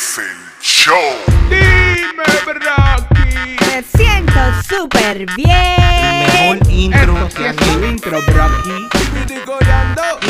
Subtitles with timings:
[0.00, 0.24] Es el
[0.62, 0.96] show.
[1.50, 3.56] Dime, Rocky.
[3.66, 6.56] Me siento súper bien.
[6.56, 8.88] Mejor intro Esto sí que es un intro, Rocky.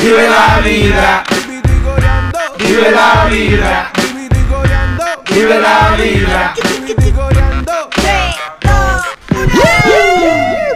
[0.03, 1.25] Vive la vida.
[2.59, 3.93] Vive la vida.
[5.33, 6.55] Vive la vida.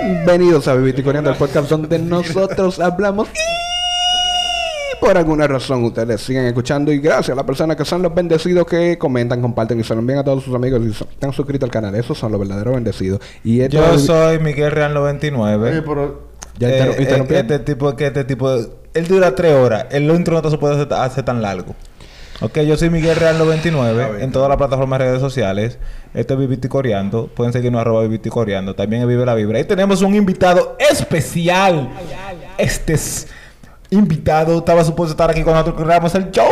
[0.04, 3.63] Bienvenidos a Vivir y Coreando, el podcast donde nosotros hablamos y
[5.04, 8.66] por alguna razón ustedes siguen escuchando y gracias a las personas que son los bendecidos
[8.66, 11.66] que comentan, comparten y se lo envían a todos sus amigos y son- están suscritos
[11.66, 11.94] al canal.
[11.94, 13.20] Esos son los verdaderos bendecidos.
[13.44, 15.82] Y esto Yo es- soy Miguel Real 99.
[16.58, 18.50] Ya Eh, eh, este tipo, que este tipo,
[18.94, 19.86] él dura tres horas.
[19.90, 21.74] El intro no se puede hacer, hacer tan largo.
[22.40, 25.78] Ok, yo soy Miguel Real 99 en todas las plataformas de redes sociales.
[26.14, 27.26] Esto es Viviti Coreando.
[27.28, 28.74] Pueden seguirnos arroba Viviti Coreando.
[28.74, 29.60] También es Vive la Vibra.
[29.60, 31.90] Y tenemos un invitado especial.
[32.58, 33.28] Este es
[33.94, 36.44] invitado estaba supuesto estar aquí con nosotros grabamos el show.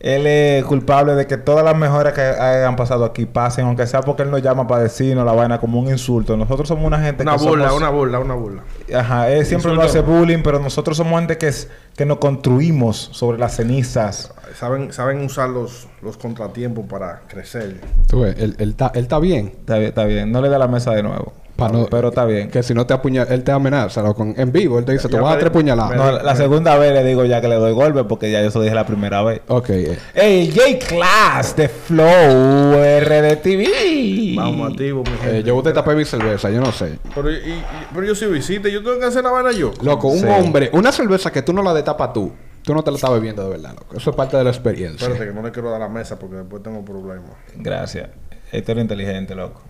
[0.00, 4.00] Él es culpable de que todas las mejoras que hayan pasado aquí pasen, aunque sea
[4.02, 6.36] porque él nos llama para decirnos la vaina como un insulto.
[6.36, 8.62] Nosotros somos una gente Una que burla, somos- una burla, una burla.
[8.96, 9.82] Ajá, él siempre Insulto.
[9.82, 14.32] nos hace bullying, pero nosotros somos gente que, es, que nos construimos sobre las cenizas.
[14.58, 17.76] Saben, saben usar los, los contratiempos para crecer.
[18.08, 19.52] Tú ves, él, él está, él está bien.
[19.60, 20.32] Está bien, está bien.
[20.32, 21.32] No le da la mesa de nuevo.
[21.58, 22.50] No- pero está bien.
[22.50, 24.78] Que si no te apuñala, él te amenaza loco, en vivo.
[24.78, 25.96] Él te dice, te vas a tres puñaladas.
[25.96, 28.58] No, la segunda vez le digo ya que le doy golpe porque ya yo se
[28.58, 29.40] lo dije la primera vez.
[29.48, 29.70] Ok.
[29.70, 29.98] eh.
[30.14, 34.36] Hey, J Class de Flow RDTV.
[34.36, 35.42] Vamos activo, mi Eh, gente.
[35.44, 36.98] yo te tapé mi cerveza, yo no sé.
[37.14, 39.72] Pero, y- y- pero yo soy visita, yo tengo que hacer la vaina yo.
[39.82, 40.26] Loco, un Sí.
[40.28, 42.32] hombre, una cerveza que tú no la destapas tú,
[42.68, 43.96] tú no te la estás bebiendo de verdad, loco.
[43.96, 45.06] Eso es parte de la experiencia.
[45.08, 47.30] Espérate que no le quiero dar la mesa porque después tengo problemas.
[47.54, 48.10] Gracias.
[48.52, 49.62] Este era inteligente, loco.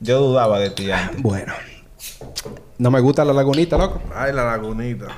[0.00, 1.20] Yo dudaba de ti antes.
[1.22, 1.52] Bueno.
[2.78, 4.00] No me gusta la lagunita, loco.
[4.14, 5.08] Ay, la lagunita.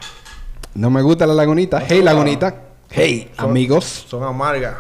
[0.74, 1.80] No me gusta la lagunita.
[1.86, 2.52] Hey, lagunita.
[2.90, 3.84] Hey, amigos.
[4.08, 4.74] Son amargas.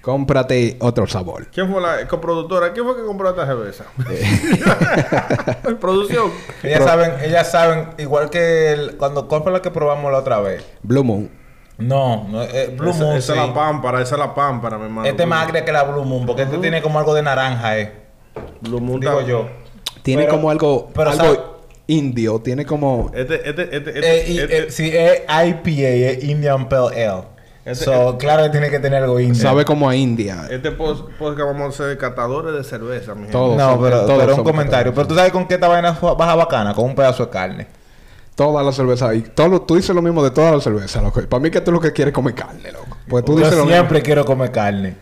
[0.00, 1.48] Cómprate otro sabor.
[1.48, 2.72] ¿Quién fue la coproductora?
[2.72, 3.84] ¿Quién fue que compró esta cerveza?
[5.80, 6.30] Producción.
[6.62, 10.64] Ellas saben, ellas saben, igual que el- cuando compra la que probamos la otra vez.
[10.82, 11.39] Blue Moon.
[11.80, 13.16] No, no eh, Blue esa, Moon.
[13.16, 13.38] esa sí.
[13.38, 15.08] es la pámpara, esa es la pámpara, mi hermano.
[15.08, 17.78] Este es más agria que la Blue Moon, porque este tiene como algo de naranja,
[17.78, 17.92] eh.
[18.60, 19.48] Blue Moon Digo yo.
[20.02, 22.38] Tiene Pero- como algo, pero algo indio.
[22.40, 23.10] Tiene como...
[23.14, 27.22] Este, este, este, este, Eh, este- eh, sí, es IPA, es Indian Pale Ale.
[27.64, 29.42] Este- so, claro que tiene que tener algo indio.
[29.42, 30.46] Sabe como a India.
[30.50, 33.36] Este post, podcast vamos a ser catadores de cerveza, mi gente.
[33.36, 34.94] No, son- pero, todos pero un comentario.
[34.94, 37.66] Pero tú sabes con qué esta vaina fue- baja bacana, con un pedazo de carne.
[38.40, 39.14] Todas las cervezas.
[39.16, 41.20] Y todo lo- tú dices lo mismo de todas las cervezas, loco.
[41.28, 42.96] Para mí que tú lo que quieres es comer carne, loco.
[43.06, 44.04] Pues tú dices Yo lo siempre mismo.
[44.06, 44.96] quiero comer carne.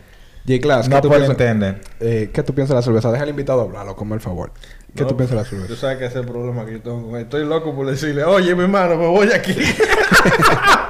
[0.45, 1.29] No ¿qué tú puedo piensas?
[1.29, 1.81] entender.
[2.01, 3.11] Eh, ¿Qué tú piensas de la cerveza?
[3.11, 4.51] Deja al invitado hablarlo, como el favor.
[4.95, 5.75] ¿Qué No, tú piensas de la Tú cerveza?
[5.79, 7.21] sabes que ese es el problema que yo tengo con él.
[7.23, 9.55] Estoy loco por decirle, oye, mi hermano, me voy aquí.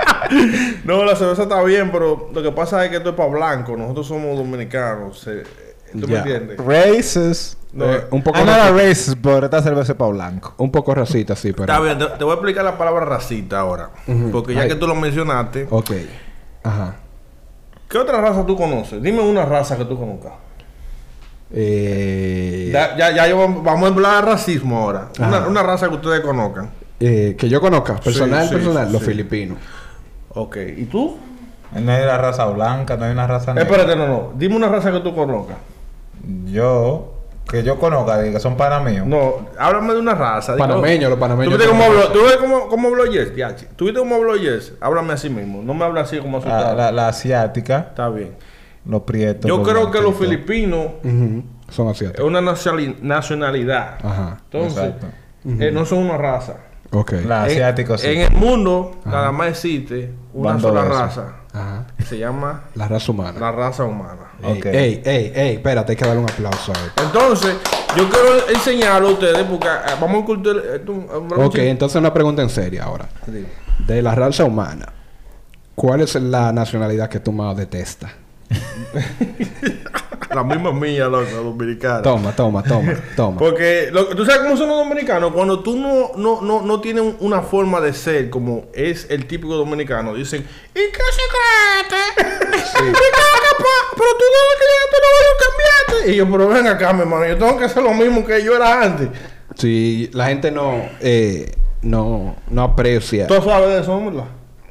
[0.86, 3.76] no, la cerveza está bien, pero lo que pasa es que esto es para blanco.
[3.76, 5.26] Nosotros somos dominicanos.
[5.28, 5.44] eh,
[5.92, 6.58] ¿Tú me entiendes?
[6.58, 7.58] Races.
[7.72, 10.54] No, Eh, un poco I'm not racist, pero esta cerveza es para blanco.
[10.58, 11.72] Un poco racista, sí, pero...
[11.72, 13.90] Está bien, te, te voy a explicar la palabra racista ahora.
[14.32, 14.70] Porque ya Ay.
[14.70, 15.92] que tú lo mencionaste, Ok.
[16.64, 16.96] Ajá.
[17.88, 19.02] ¿qué otra raza tú conoces?
[19.02, 20.34] Dime una raza que tú conozcas.
[21.52, 25.10] Eh, Ya, ya, ya yo vamos a hablar de racismo ahora.
[25.48, 26.70] Una, raza que ustedes conozcan.
[27.00, 29.08] eh, que yo conozca, personal, sí, personal, sí, los sí.
[29.10, 29.58] filipinos.
[30.30, 31.18] Ok, ¿y tú?
[31.74, 33.70] No hay una raza blanca, no hay una raza negra.
[33.70, 34.32] Espérate, no, no.
[34.36, 35.58] Dime una raza que tú conozcas.
[36.46, 37.14] Yo,
[37.50, 39.06] que yo conozca, diga, que son para míos.
[39.08, 40.56] No, háblame de una raza.
[40.58, 43.06] Panameños, los panameños ¿Tú viste cómo habló, ¿tú ves cómo, cómo habló?
[43.06, 43.66] Diachi?
[43.76, 44.74] ¿Tú viste cómo habló Yes?
[44.82, 45.62] Háblame así mismo.
[45.64, 46.76] No me habla así como La, asustado.
[46.76, 48.36] la, la asiática, Está bien.
[48.86, 49.48] los prietos.
[49.50, 50.86] Yo los creo que los filipinos
[51.70, 52.26] Son es asiáticos.
[52.26, 53.98] una nacionali- nacionalidad.
[54.04, 54.38] Ajá.
[54.52, 54.94] Entonces,
[55.60, 56.58] eh, no son una raza.
[56.92, 57.14] Ok.
[57.26, 58.08] La En- asiática sí.
[58.08, 61.36] En el mundo, nada más existe una sola raza.
[61.54, 61.86] Ajá.
[62.08, 63.40] Se llama La raza humana.
[63.40, 64.32] la raza humana.
[64.44, 66.92] Ey, ey, ey, ey, espérate, hay que darle un aplauso a él.
[67.04, 67.56] Entonces,
[67.98, 70.64] yo quiero enseñarlo a ustedes porque eh, vamos a culturar.
[70.66, 70.84] eh,
[71.38, 73.10] Ok, entonces una pregunta en serio ahora.
[73.26, 73.46] Sí.
[73.86, 74.88] De la raza humana,
[75.76, 78.12] ¿cuál es la nacionalidad que tú más detestas?
[80.34, 82.02] La misma mía, loco, dominicana.
[82.04, 83.38] Toma, toma, toma, toma.
[83.40, 85.34] Porque lo- tú sabes cómo son los dominicanos.
[85.34, 89.26] Cuando tú no, no, no, no tienes un- una forma de ser como es el
[89.26, 92.00] típico dominicano, dicen, ¿y qué se cree?
[92.90, 93.00] ¿Y qué
[93.58, 94.40] pa- Pero tú no
[94.92, 95.36] tú no vas a
[95.96, 96.12] cambiarte.
[96.12, 98.56] Y yo, pero ven acá, mi hermano, yo tengo que hacer lo mismo que yo
[98.56, 99.10] era antes.
[99.56, 101.52] Si la gente no, eh,
[101.82, 103.26] no, no aprecia.
[103.28, 104.00] ¿Tú sabes de eso.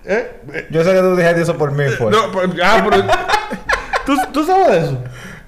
[0.05, 0.41] ¿Eh?
[0.55, 2.11] Eh, Yo sé que tú dijiste eso por mí, pues.
[2.17, 3.05] No, pero, ah, pero
[4.09, 4.99] ¿tú, ¿Tú sabes eso?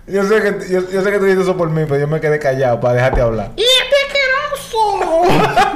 [0.07, 2.21] Yo sé que yo, yo sé que tú dijiste eso por mí, pero yo me
[2.21, 3.53] quedé callado para dejarte hablar.
[3.57, 5.23] ¡Y este asqueroso!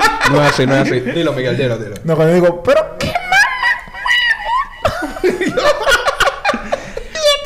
[0.33, 1.01] No es así, no es así.
[1.01, 1.97] Dilo, Miguel, dilo, dilo.
[2.03, 3.09] No, cuando digo, pero ¿qué
[5.23, 5.61] ¡Y este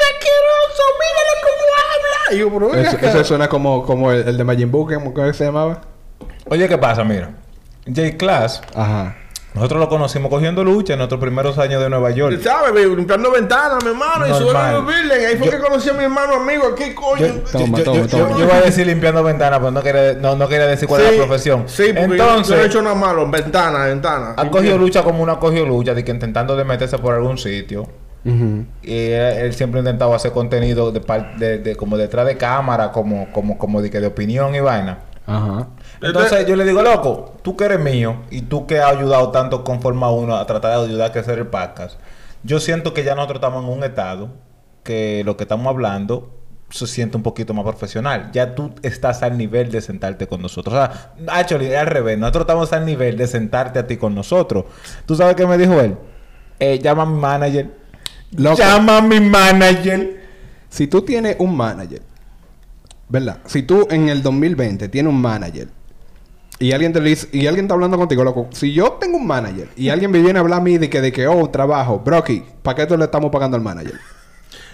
[0.05, 0.83] asqueroso,
[2.31, 5.47] Y yo, pero Eso, suena como, como el, el de Majin Buu, ¿cómo que se
[5.47, 5.81] llamaba?
[6.49, 7.03] Oye, ¿qué pasa?
[7.03, 7.31] Mira.
[7.87, 9.17] J-Class, Ajá.
[9.59, 12.41] Nosotros lo conocimos cogiendo lucha en nuestros primeros años de Nueva York.
[12.43, 12.87] ¿Sabes?
[12.87, 14.27] Limpiando ventanas, mi hermano.
[14.27, 14.75] Y subiendo Normal.
[14.75, 15.27] los building.
[15.27, 16.63] Ahí fue Yo- que conocí a mi hermano amigo.
[16.73, 17.27] Aquí, coño.
[17.27, 18.31] Yo, Toma, yo- toma, yo- toma.
[18.31, 21.03] yo- yo iba a decir limpiando ventanas, pero no quería, no, no quería decir cuál
[21.03, 21.65] es la profesión.
[21.67, 23.29] Sí, porque Entonces, yo, no he hecho nada malo.
[23.31, 24.35] Ventana, ventana.
[24.37, 27.87] ha cogido lucha como una cogió lucha, de que intentando de meterse por algún sitio.
[28.25, 32.93] Y él, él siempre intentaba hacer contenido de, par- de, de- como detrás de cámara,
[32.93, 34.99] como, como, como de, que de opinión y vaina.
[35.27, 35.69] Ajá.
[36.01, 39.65] Entonces yo le digo, loco, tú que eres mío y tú que has ayudado tanto
[39.65, 41.99] con Forma 1 a tratar de ayudar a crecer el podcast,
[42.43, 44.31] yo siento que ya nosotros estamos en un estado
[44.85, 46.31] que lo que estamos hablando
[46.71, 48.31] se siente un poquito más profesional.
[48.33, 50.75] Ya tú estás al nivel de sentarte con nosotros.
[50.75, 52.19] O sea, actually, al revés.
[52.19, 54.67] Nosotros estamos al nivel de sentarte a ti con nosotros.
[55.07, 55.97] ¿Tú sabes qué me dijo él?
[56.59, 57.71] Eh, llama a mi manager.
[58.33, 58.59] Loco.
[58.59, 60.23] Llama a mi manager.
[60.69, 62.03] Si tú tienes un manager,
[63.09, 63.39] ¿verdad?
[63.47, 65.69] Si tú en el 2020 tienes un manager
[66.61, 69.69] y alguien te dice, y alguien está hablando contigo, loco, si yo tengo un manager
[69.77, 72.45] y alguien me viene a hablar a mí de que, de que oh, trabajo, Brocky,
[72.63, 73.95] ¿para qué tú le estamos pagando al manager?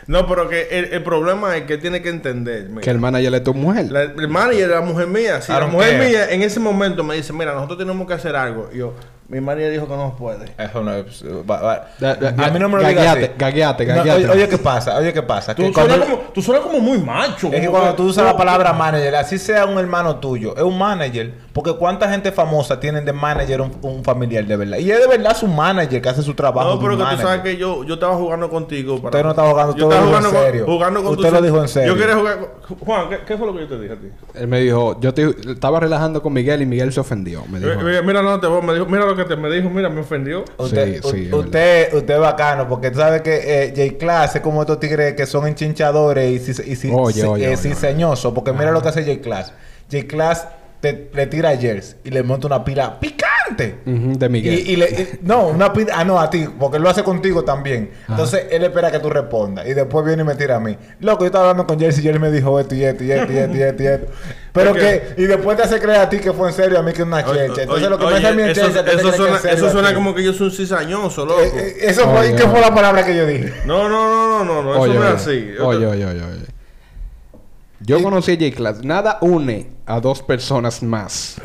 [0.07, 2.69] No, pero que el, el problema es que tiene que entender.
[2.69, 2.83] mira.
[2.83, 3.91] Que el manager es tu mujer.
[3.91, 5.41] La- el manager es la mujer mía.
[5.41, 6.07] Si la mujer care.
[6.11, 8.69] mía en ese momento me dice, mira, nosotros tenemos que hacer algo.
[8.71, 8.93] Y yo,
[9.29, 10.55] mi manager dijo que no puede.
[10.59, 11.25] Eso no es...
[11.51, 13.35] va- va- Da- da- a mí no me lo digas gagueate, así.
[13.39, 14.25] gagueate, No, gagueate.
[14.27, 14.95] oye, oye, ¿qué pasa?
[14.99, 15.55] Oye, ¿qué pasa?
[15.55, 17.51] Tú Que suenas, cuando- como, tú suenas como muy macho.
[17.51, 20.77] Es que cuando tú usas la palabra manager, así sea un hermano tuyo, es un
[20.77, 24.77] manager, porque cuánta gente famosa tienen de manager un, un familiar de verdad.
[24.79, 26.75] Y es de verdad su manager que hace su trabajo.
[26.75, 28.97] No, pero que tú sabes que yo, yo estaba jugando contigo.
[28.97, 29.09] Para...
[29.11, 30.67] Usted no estaba jugando, yo usted estaba lo dijo jugando en con- serio.
[30.67, 31.95] jugando con Usted tu- lo dijo en serio.
[31.95, 32.79] Yo quería jugar con...
[32.81, 34.07] Juan, ¿qué, qué fue lo que yo te dije a ti?
[34.35, 37.45] Él me dijo, yo te, estaba relajando con Miguel y Miguel se ofendió.
[37.47, 37.71] Me dijo.
[37.71, 39.89] Eh, Mira, mira, no te voy, me dijo, mira lo que te me dijo, mira,
[39.89, 40.45] me ofendió.
[40.59, 44.43] Usted, Sí, sí, u- es usted, usted bacano, porque tú sabes que eh, J-Class es
[44.43, 47.57] como estos tigres que son enchinchadores y, si, y si- Oye, si- oye, eh, oye,
[47.57, 49.53] ciseñosos, porque mira lo que hace J-Class.
[49.93, 50.49] J-Class
[50.85, 53.79] te, le tira a Jers y le monta una pila picante.
[53.87, 54.55] De Miguel.
[54.59, 57.03] Y, y le, y- no, una pila, ah, no, a ti, porque él lo hace
[57.03, 57.91] contigo también.
[58.09, 60.77] Entonces él espera que tú respondas y después viene y me tira a mí.
[61.01, 63.33] Loco, yo estaba hablando con Jersey y él me dijo esto y esto y esto
[63.33, 64.07] y esto y esto y esto.
[64.53, 66.93] Pero que, y después te hace creer a ti que fue en serio, a mí
[66.93, 67.45] que es una checha.
[67.45, 69.43] Entonces oye, lo que me oye, hace a mí en eso, checha, eso suena, es
[69.43, 71.41] serio eso suena como que yo soy un cizañoso, loco.
[71.41, 73.53] Eh, eh, eso fue, ¿qué fue la palabra que yo dije?
[73.67, 75.53] No, no, no, no, no, no, eso no es así.
[75.57, 76.54] Yo Oye, oye, oye, oye.
[77.87, 78.83] Yo conocí a J-Class.
[78.83, 81.37] Nada une a dos personas más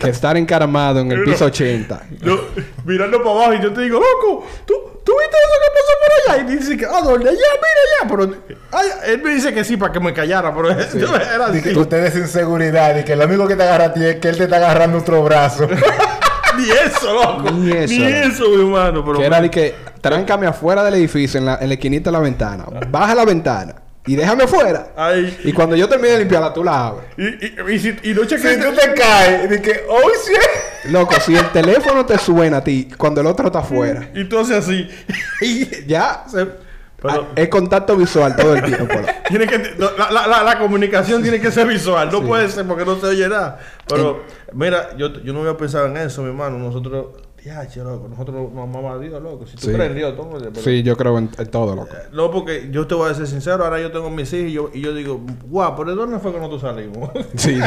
[0.00, 2.02] que estar encaramado en el piso 80.
[2.22, 2.48] Yo
[2.84, 4.74] mirando para abajo y yo te digo, loco, ¿tú,
[5.04, 6.42] ¿tú viste eso que pasó por allá?
[6.42, 7.28] Y dice que, ah, ¿dónde?
[7.28, 8.08] Allá, mira allá.
[8.08, 11.62] Pero ay, él me dice que sí para que me callara, pero yo era así.
[11.62, 14.30] que usted es inseguridad y que lo único que te agarra a ti es que
[14.30, 15.68] él te está agarrando otro brazo.
[16.58, 17.50] Ni eso, loco.
[17.52, 19.04] Ni eso, Ni eso, mi hermano.
[19.04, 22.12] Pero Que era de que tráncame afuera del edificio, en la, en la esquinita de
[22.12, 22.64] la ventana.
[22.90, 23.74] Baja la ventana
[24.06, 24.92] y déjame afuera.
[24.96, 27.04] Ay, Y cuando yo termine de limpiarla, tú la abres.
[27.18, 30.90] y, y, y, si, y no si chequeaste- tú te caes, di que, oh shit.
[30.92, 34.38] Loco, si el teléfono te suena a ti cuando el otro está afuera, Y tú
[34.38, 34.88] haces así.
[35.42, 36.70] y ya se-
[37.02, 38.84] pero, ah, es contacto visual todo el tiempo.
[38.94, 39.08] loco.
[39.28, 42.10] tiene que, la, la, la, la comunicación tiene que ser visual.
[42.12, 43.58] No puede ser porque no se oye nada.
[43.88, 46.58] Pero, mira, yo, yo no había pensado en eso, mi hermano.
[46.58, 47.06] Nosotros,
[47.44, 48.08] ya, che, loco.
[48.08, 49.46] Nosotros nos amamos a Dios, loco.
[49.46, 49.72] Si tú Sí.
[49.72, 51.88] crees en Dios, pero- Sí, yo creo en, en todo, loco.
[52.12, 53.64] No, porque yo te voy a ser sincero.
[53.64, 56.32] Ahora yo tengo mis hijos y yo, y yo digo, guau, ¿pero de dónde fue
[56.32, 57.10] que nosotros salimos?
[57.36, 57.54] Sí.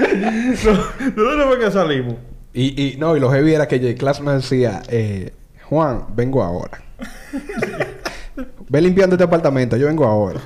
[0.00, 2.14] ¿De dónde fue que salimos?
[2.52, 5.32] y, y no, y lo heavy era que J-Class me decía, eh,
[5.68, 6.82] Juan, vengo ahora.
[8.68, 10.40] Ve limpiando este apartamento, yo vengo ahora.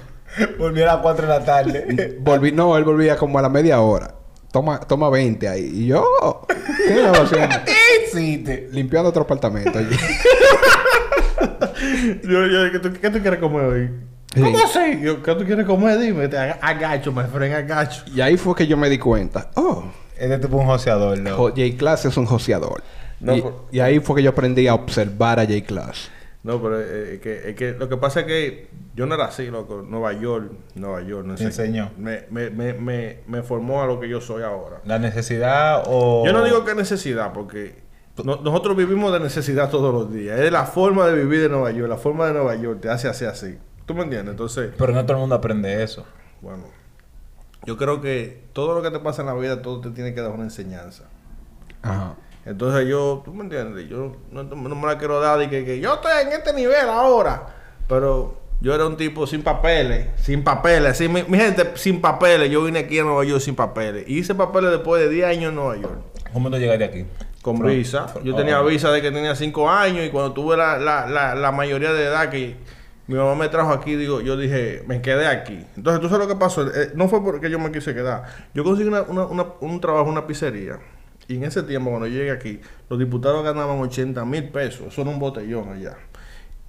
[0.59, 2.19] Volví a las 4 de la tarde.
[2.21, 4.14] Volví, no, él volvía como a la media hora.
[4.54, 5.68] Toma, toma 20 ahí.
[5.75, 6.06] Y yo,
[6.87, 7.56] ¿qué estaba haciendo?
[7.66, 7.73] ¿Qué
[8.06, 8.68] hiciste?
[8.70, 9.76] Limpiando otro apartamento.
[9.80, 9.96] allí.
[12.23, 13.90] Yo, yo, ¿qué, tú, qué tú quieres comer hoy?
[14.34, 14.40] Sí.
[14.40, 15.00] ¿Cómo así?
[15.02, 15.99] Yo, ¿Qué tú quieres comer?
[15.99, 16.28] Dime.
[16.28, 18.04] Te agacho, me friend, agacho.
[18.14, 19.50] y ahí fue que yo me di cuenta.
[19.54, 19.84] Oh,
[20.16, 21.37] Este tipo es un joseador, loco.
[21.37, 22.82] Jo- J-Class es un joseador.
[23.20, 26.11] No, y, por- y ahí fue que yo aprendí a observar a J-Class.
[26.44, 29.83] No, pero eh, que lo que pasa es que yo no era así, loco.
[29.83, 31.91] Nueva York, Nueva York, no Te enseñó.
[31.99, 34.81] Me, me, me, me, me formó a lo que yo soy ahora.
[34.85, 36.25] La necesidad o...
[36.25, 37.83] Yo no digo que necesidad, porque
[38.23, 40.39] no- nosotros vivimos de necesidad todos los días.
[40.39, 41.89] Es la forma de vivir de Nueva York.
[41.89, 43.59] La forma de Nueva York te hace así, así.
[43.87, 44.31] ¿Tú me entiendes?
[44.33, 46.07] Entonces, Pero no todo el mundo aprende eso.
[46.41, 46.65] bueno,
[47.67, 50.21] yo creo que todo lo que te pasa en la vida, todo te tiene que
[50.21, 51.05] dar una enseñanza.
[51.83, 52.15] Ajá.
[52.47, 55.81] Entonces yo, tú me entiendes, yo no, no me la quiero dar y que, que
[55.81, 57.47] yo estoy en este nivel ahora.
[57.89, 62.50] Pero yo era un tipo sin papeles, sin papeles, así, mi, mi gente sin papeles.
[62.50, 64.04] Yo vine aquí a Nueva York sin papeles.
[64.09, 65.99] Y hice papeles después de 10 años en Nueva York.
[66.33, 67.04] ¿Cómo tú llegaste aquí?
[67.42, 68.06] Con visa.
[68.25, 68.64] Yo tenía oh.
[68.64, 72.04] visa de que tenía 5 años y cuando tuve la, la, la, la mayoría de
[72.04, 72.56] edad que
[73.06, 75.62] Mi mamá me trajo aquí, digo, yo dije, me quedé aquí.
[75.76, 76.62] Entonces, ¿tú sabes lo que pasó?
[76.66, 78.25] Eh, no fue porque yo me quise quedar.
[78.54, 80.78] Yo conseguí una- una- una- un trabajo en una pizzería.
[81.28, 84.87] Y en ese tiempo, cuando yo llegué aquí, los diputados ganaban 80 mil pesos.
[84.88, 85.97] Eso era un botellón allá.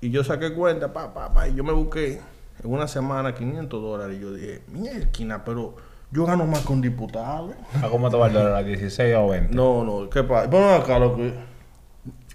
[0.06, 2.22] Y yo saqué cuenta, pa, pa, pa, y yo me busqué
[2.64, 4.18] en una semana 500 dólares.
[4.18, 5.76] Y yo dije, mierda, pero
[6.12, 7.52] yo gano más con diputados.
[7.82, 8.54] ¿A cómo te va el dólar?
[8.56, 9.56] ¿A 16 o 20?
[9.56, 10.48] No, no, ¿qué pasa?
[10.48, 11.56] Bueno, acá lo que...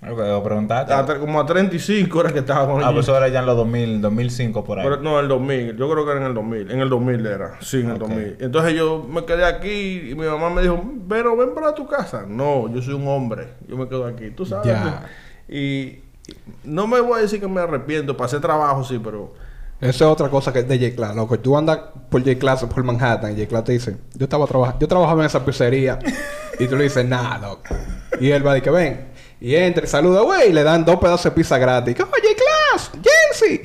[0.03, 0.95] Ok, o preguntaste.
[0.95, 3.47] a tre- como a 35 era que estaba con Ah, pues eso era ya en
[3.47, 4.85] los 2000, 2005 por ahí.
[4.89, 5.77] Pero, no, en el 2000.
[5.77, 6.71] Yo creo que era en el 2000.
[6.71, 7.59] En el 2000 era.
[7.61, 8.09] Sí, en el Ok.
[8.09, 8.37] 2000.
[8.41, 12.25] Entonces yo me quedé aquí y mi mamá me dijo, pero ven para tu casa.
[12.27, 13.49] No, yo soy un hombre.
[13.69, 14.31] Yo me quedo aquí.
[14.31, 14.69] Tú sabes.
[14.69, 15.05] Ya.
[15.51, 15.99] Y
[16.65, 18.17] no me voy a decir que me arrepiento.
[18.17, 19.33] Pasé trabajo, sí, pero...
[19.81, 21.39] Eso es otra cosa que es de J-Class, loco.
[21.39, 21.79] Tú andas
[22.11, 25.43] por J-Class, por Manhattan, y J-Class te dice, yo estaba trabajando, yo trabajaba en esa
[25.45, 25.99] pizzería.
[26.59, 27.75] y tú le dices, nah, loco.
[28.21, 29.09] Y él va a decir que ven.
[29.41, 31.97] Y entra y saluda, güey, y le dan dos pedazos de pizza gratis.
[31.99, 32.91] ¡Oh, J-Class!
[33.03, 33.63] ¡Jensi!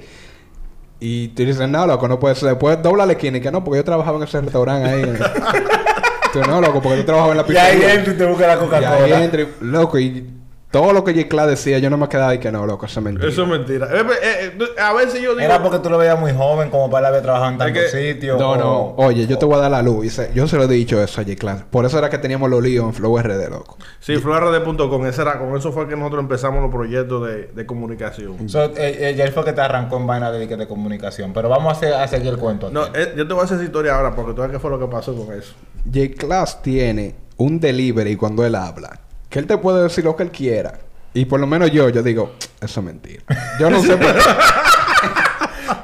[1.01, 2.47] Y tú dices, no, loco, no puede ser.
[2.49, 5.03] Después dobla la esquina y que no, porque yo trabajaba en ese restaurante ahí.
[6.31, 7.93] tú no, loco, porque tú trabajabas en la Y ahí pizzería.
[7.95, 9.23] entra y te busca la Y ahí Coca-Cola.
[9.25, 10.29] entra y- loco, y
[10.75, 13.03] todo lo que J-Class decía, yo no me quedaba y que no, loco, eso es
[13.05, 13.29] mentira.
[13.29, 13.87] Eso es mentira.
[13.93, 15.39] Eh, eh, eh, a veces yo digo...
[15.39, 18.13] Era porque tú lo veías muy joven, como para él haber trabajado en tantos que-
[18.13, 18.37] sitios.
[18.37, 18.93] No, no.
[18.97, 20.05] Oye, yo te voy a dar la luz.
[20.05, 21.63] Y se- yo se lo he dicho eso a J-Class.
[21.71, 23.77] Por eso era que teníamos los líos en Flow RD, loco.
[24.01, 25.05] Sí, florrd.com.
[25.05, 28.49] Ese era, con eso fue que nosotros empezamos los proyectos de, de comunicación.
[28.49, 31.31] So, eh, eh, ya él fue que te arrancó en vaina de, de comunicación.
[31.31, 32.69] Pero vamos a, hacer, a seguir el cuento.
[32.69, 32.91] No, aquí.
[32.95, 34.77] eh, yo te voy a hacer esa historia ahora porque tú sabes qué fue lo
[34.79, 35.53] que pasó con eso.
[35.85, 38.99] J-Class tiene un delivery cuando él habla.
[39.35, 40.79] Que él te puede decir lo que él quiera.
[41.13, 43.21] Y por lo menos yo, yo digo, eso es mentira.
[43.59, 44.19] Yo no sé por qué.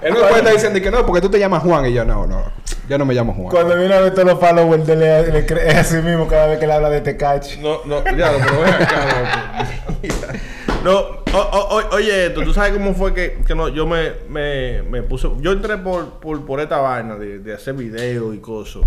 [0.07, 1.85] él me puede estar diciendo que no, porque tú te llamas Juan.
[1.85, 2.45] Y yo, no, no.
[2.87, 3.49] Yo no me llamo Juan.
[3.49, 6.59] Cuando viene a ver todos los followers le, le cree- es así mismo cada vez
[6.59, 7.59] que él habla de Tecachi.
[7.59, 9.67] No, no, ya, pero ven acá.
[10.85, 14.13] No, o- o- o- oye esto, tú sabes cómo fue que, que no, yo me,
[14.29, 18.39] me, me puse, yo entré por, por, por esta vaina de, de hacer videos y
[18.39, 18.81] cosas,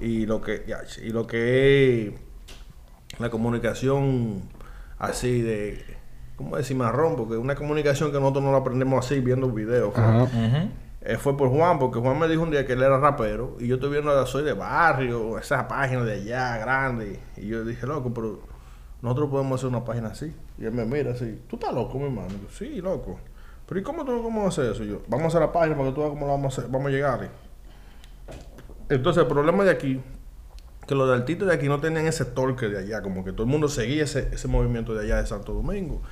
[0.00, 0.64] y lo que,
[1.02, 2.12] y lo que
[3.20, 4.42] la comunicación
[4.98, 5.84] así de,
[6.36, 7.16] ¿cómo decir marrón?
[7.16, 9.94] Porque una comunicación que nosotros no la aprendemos así viendo videos.
[9.94, 10.02] fue.
[10.02, 10.28] Ajá.
[11.02, 13.66] Eh, fue por Juan, porque Juan me dijo un día que él era rapero y
[13.66, 17.20] yo estoy viendo la Soy de Barrio, esa página de allá grande.
[17.38, 18.40] Y yo dije, loco, pero
[19.00, 20.34] nosotros podemos hacer una página así.
[20.58, 22.28] Y él me mira así, ¿tú estás loco, mi hermano?
[22.28, 23.18] Y yo, sí, loco.
[23.66, 24.84] Pero ¿y cómo tú cómo vamos a hacer eso?
[24.84, 26.60] Y yo, vamos a hacer la página para que tú veas cómo la vamos a
[26.60, 27.30] hacer, vamos a llegar.
[28.90, 30.02] Entonces, el problema de aquí,
[30.90, 33.48] que los artistas de aquí no tenían ese torque de allá, como que todo el
[33.48, 36.02] mundo seguía ese, ese movimiento de allá de Santo Domingo.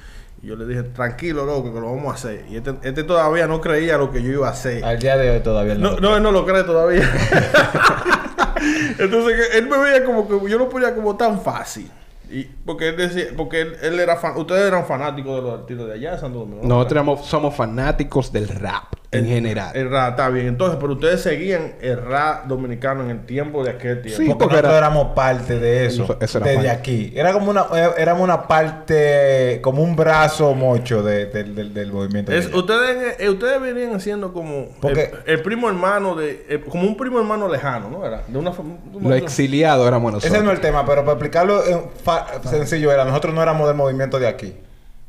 [0.40, 2.44] Y yo le dije, tranquilo, loco, que lo vamos a hacer.
[2.48, 4.84] Y este, este todavía no creía lo que yo iba a hacer.
[4.84, 7.02] Al día de hoy todavía él No, lo no, él no lo cree todavía.
[8.98, 11.90] Entonces él me veía como que yo lo ponía como tan fácil.
[12.30, 15.86] Y porque él decía, porque él, él era fan, ustedes eran fanáticos de los artistas
[15.86, 16.60] de allá de Santo Domingo.
[16.62, 16.68] ¿no?
[16.68, 19.70] Nosotros éramos- somos fanáticos del rap en general.
[19.74, 20.48] El está bien.
[20.48, 24.22] Entonces, pero ustedes seguían el rap dominicano en el tiempo de aquel tiempo.
[24.22, 26.04] Sí, Porque porque nosotros era- éramos parte de eso.
[26.04, 26.70] Eso- eso era desde parte.
[26.78, 27.12] aquí.
[27.16, 31.92] Era como una, eh, éramos una parte, como un brazo mocho de- del- del- del
[31.92, 32.32] movimiento.
[32.32, 36.60] de Es- ustedes, eh, ustedes venían siendo como Porque- el, el primo hermano de, eh,
[36.68, 38.04] como un primo hermano lejano, ¿no?
[38.04, 40.34] Era de una fam- Los exiliados éramos nosotros.
[40.34, 43.66] Ese no es el tema, pero para explicarlo en fa- sencillo era, nosotros no éramos
[43.68, 44.54] del movimiento de aquí,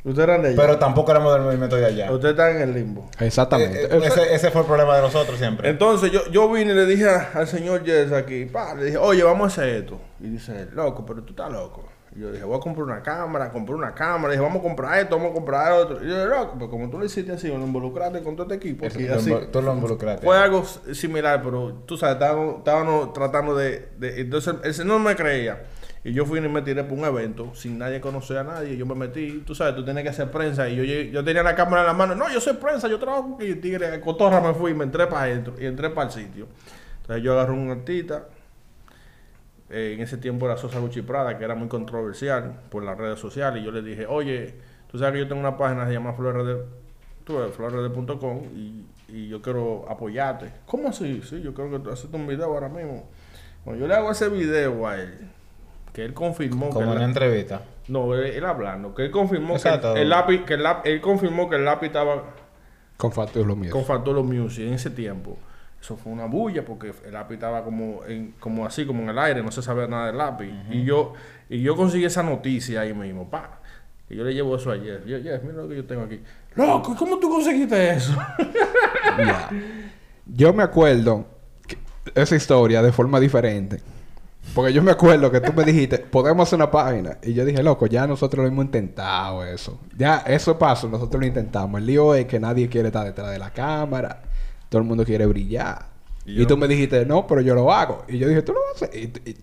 [0.03, 0.57] Ustedes eran de allá.
[0.61, 2.11] pero tampoco éramos del movimiento de allá.
[2.11, 3.09] ustedes están en el limbo.
[3.19, 3.83] Exactamente.
[3.83, 5.69] Eh, eh, ese, ese fue el problema de nosotros siempre.
[5.69, 8.97] Entonces yo, yo vine y le dije a- al señor Jess aquí, pa, le dije,
[8.97, 9.99] oye, vamos a hacer esto.
[10.21, 11.83] Y dice, él, loco, pero tú estás loco.
[12.15, 14.33] Y yo dije, voy a comprar una cámara, compré una cámara.
[14.33, 15.97] Y dije, vamos a comprar esto, vamos a comprar otro.
[16.03, 18.55] Y yo dije, loco, pero como tú lo hiciste así, lo involucraste con todo este
[18.55, 18.85] equipo.
[18.85, 19.35] Eso, lo así.
[19.51, 20.25] tú lo involucraste.
[20.25, 20.63] Fue algo
[20.93, 25.61] similar, pero tú sabes, estábamos, estábamos tratando de, de- Entonces el señor me creía.
[26.03, 28.77] Y yo fui y me tiré por un evento sin nadie conocer a nadie.
[28.77, 30.69] Yo me metí, tú sabes, tú tienes que hacer prensa.
[30.69, 32.15] Y yo, yo tenía la cámara en la mano.
[32.15, 33.99] No, yo soy prensa, yo trabajo el tigre.
[34.01, 35.55] Cotorra me fui y me entré para adentro.
[35.59, 36.47] Y entré para el sitio.
[37.01, 38.27] Entonces yo agarré un artista.
[39.69, 43.19] eh, en ese tiempo era Sosa Gucci Prada, que era muy controversial por las redes
[43.19, 43.61] sociales.
[43.61, 44.55] Y yo le dije, oye,
[44.91, 46.15] tú sabes que yo tengo una página que se llama
[47.27, 50.51] ves, florred.com y, y yo quiero apoyarte.
[50.65, 51.21] ¿Cómo así?
[51.23, 53.07] Sí, yo creo que tú haces un video ahora mismo.
[53.63, 55.29] Cuando yo le hago ese video a él,
[55.93, 57.61] que él confirmó Como que en una la- entrevista.
[57.87, 59.93] no, él, él hablando, que él confirmó Exacto.
[59.93, 62.23] que el, el lápiz, que el lápiz, él confirmó que el lápiz estaba
[62.97, 63.71] Con Factor lo mío.
[63.71, 65.37] con Factor Music en ese tiempo.
[65.81, 69.17] Eso fue una bulla porque el lápiz estaba como, en, como así, como en el
[69.19, 70.51] aire, no se sabía nada del lápiz.
[70.69, 71.13] Y yo
[71.49, 73.59] y yo conseguí esa noticia ahí mismo, pa.
[74.09, 75.05] Y yo le llevo eso ayer.
[75.05, 76.19] Yo, Jeff, mira lo que yo tengo aquí.
[76.55, 78.13] Loco, ¿cómo tú conseguiste eso?
[79.17, 79.49] Ya.
[80.25, 81.25] Yo me acuerdo
[81.65, 81.77] que-
[82.13, 83.81] esa historia de forma diferente.
[84.59, 87.17] Porque yo me acuerdo que tú me dijiste, podemos hacer una página.
[87.23, 89.79] Y yo dije, loco, ya nosotros lo hemos intentado eso.
[89.97, 91.79] Ya, eso pasó, nosotros lo intentamos.
[91.79, 94.21] El lío es que nadie quiere estar detrás de la cámara.
[94.67, 95.85] Todo el mundo quiere brillar.
[96.25, 98.03] Y tú me dijiste, no, pero yo lo hago.
[98.09, 98.99] Y yo dije, tú lo vas a hacer.
[98.99, 99.37] Y, y-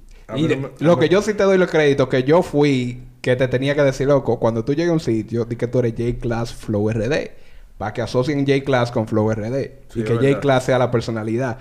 [0.80, 3.82] lo que yo sí te doy los créditos, que yo fui, que te tenía que
[3.82, 7.30] decir, loco, cuando tú llegues a un sitio, di que tú eres J-Class Flow RD.
[7.78, 9.70] Para que asocien J-Class con Flow RD.
[9.88, 10.14] Sí, y que.
[10.14, 11.58] J-Class sea la personalidad.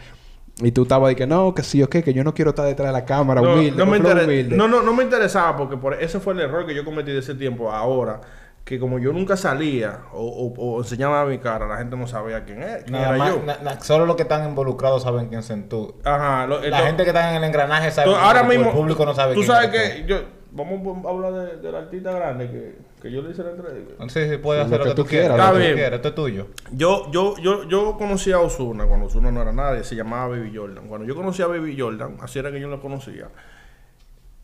[0.62, 2.66] Y tú estabas de que no, que sí o qué, que yo no quiero estar
[2.66, 4.56] detrás de la cámara, No, humilde, no, me humilde.
[4.56, 7.20] no, no, no me interesaba porque por ese fue el error que yo cometí de
[7.20, 8.22] ese tiempo ahora.
[8.64, 12.46] Que como yo nunca salía o, o- o enseñaba mi cara, la gente no sabía
[12.46, 13.42] quién, era, quién Nada era más, yo.
[13.46, 15.94] na- na- solo los que están involucrados saben quién son tú.
[16.04, 16.48] Ajá.
[16.48, 19.06] lo- La gente que está en el engranaje sabe quién ahora tú, mismo, El público
[19.06, 20.18] no sabe tú quién sabes que yo,
[20.56, 24.10] vamos a hablar de, del artista grande que, que yo le hice la entrevista.
[24.10, 25.28] Sí, sí, puedes Lo hacer lo que que, tú tú quieras.
[25.38, 25.96] quieras, Lo lo que que- tú quieras.
[25.98, 26.48] Esto es tuyo.
[26.72, 30.52] Yo, yo, yo, yo conocí a Osuna cuando Osuna no era nadie, se llamaba Baby
[30.56, 30.88] Jordan.
[30.88, 33.28] Cuando yo conocí a Baby Jordan, así era que yo lo conocía.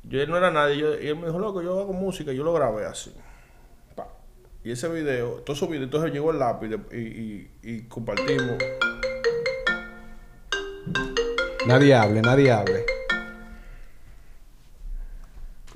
[0.04, 2.36] Yo él no era nadie, yo- y él me dijo, loco, yo hago música, y
[2.36, 3.14] yo lo grabé así.
[3.96, 4.08] Pa.
[4.64, 8.58] Y ese video, todos esos videos, entonces llegó el lápiz y, y, y compartimos.
[11.68, 12.84] Nadie hable, nadie hable.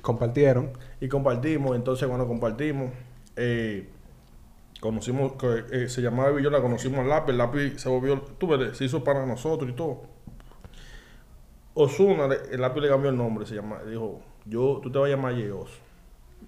[0.06, 0.70] Compartieron.
[1.00, 2.92] Y compartimos, entonces cuando compartimos,
[3.34, 3.88] eh,
[4.80, 8.46] conocimos, que, eh, se llamaba Baby Jordan, conocimos al lápiz, el lápiz se volvió, tú
[8.46, 10.02] ves, se hizo para nosotros y todo.
[11.74, 15.10] Osuna, el lápiz le cambió el nombre, se llama, dijo, yo, tú te vas a
[15.10, 15.70] llamar Yeos.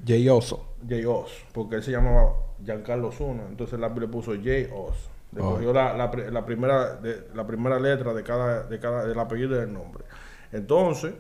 [0.07, 0.65] Jay Oso.
[0.89, 1.09] J.
[1.09, 2.33] Oz, porque él se llamaba
[2.65, 4.73] Giancarlo Osuna, entonces el lápiz le puso J.
[4.73, 5.11] Oz.
[5.33, 5.51] Le Oh.
[5.55, 9.19] cogió la, la, pri- la primera de, la primera letra de cada, de cada del
[9.19, 10.05] apellido del nombre.
[10.53, 11.13] Entonces,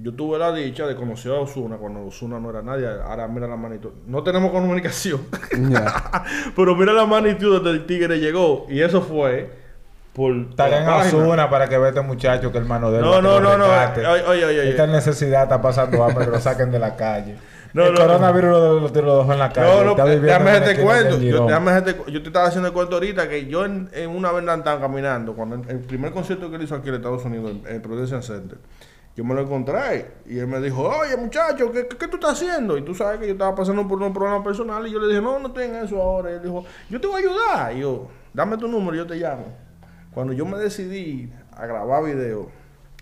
[0.00, 2.86] yo tuve la dicha de conocer a Osuna cuando Osuna no era nadie.
[2.86, 3.90] Ahora mira la magnitud.
[4.06, 5.22] No tenemos comunicación.
[6.56, 8.66] Pero mira la magnitud donde el tigre llegó.
[8.68, 9.50] Y eso fue
[10.12, 10.54] por.
[10.54, 10.98] Taguen a.
[10.98, 13.04] Osuna para que vea este muchacho que el hermano de él.
[13.04, 13.64] No, no, no, no.
[13.64, 14.70] Oye, oye, oye.
[14.70, 17.36] Esta necesidad está pasando hambre que lo saquen de la calle.
[17.72, 19.84] No, el no, coronavirus lo, lo, lo dejó en la calle.
[19.84, 21.18] No, no, déjame en del cuento.
[21.18, 21.72] Yo, déjame
[22.06, 25.34] yo te estaba haciendo el cuento ahorita que yo en, en una vez estaba caminando,
[25.34, 28.22] cuando el, el primer concierto que él hizo aquí en Estados Unidos, en el Prudential
[28.22, 28.58] Center,
[29.18, 32.34] yo me lo encontré y él me dijo, oye muchacho, ¿qué, qué, qué tú estás
[32.34, 32.78] haciendo?
[32.78, 35.20] Y tú sabes que yo estaba pasando por un problema personal y yo le dije,
[35.20, 36.30] no, no tengas eso ahora.
[36.30, 37.76] Y él dijo, yo te voy a ayudar.
[37.76, 39.46] Y yo, dame tu número y yo te llamo.
[40.14, 42.48] Cuando yo me decidí a grabar video,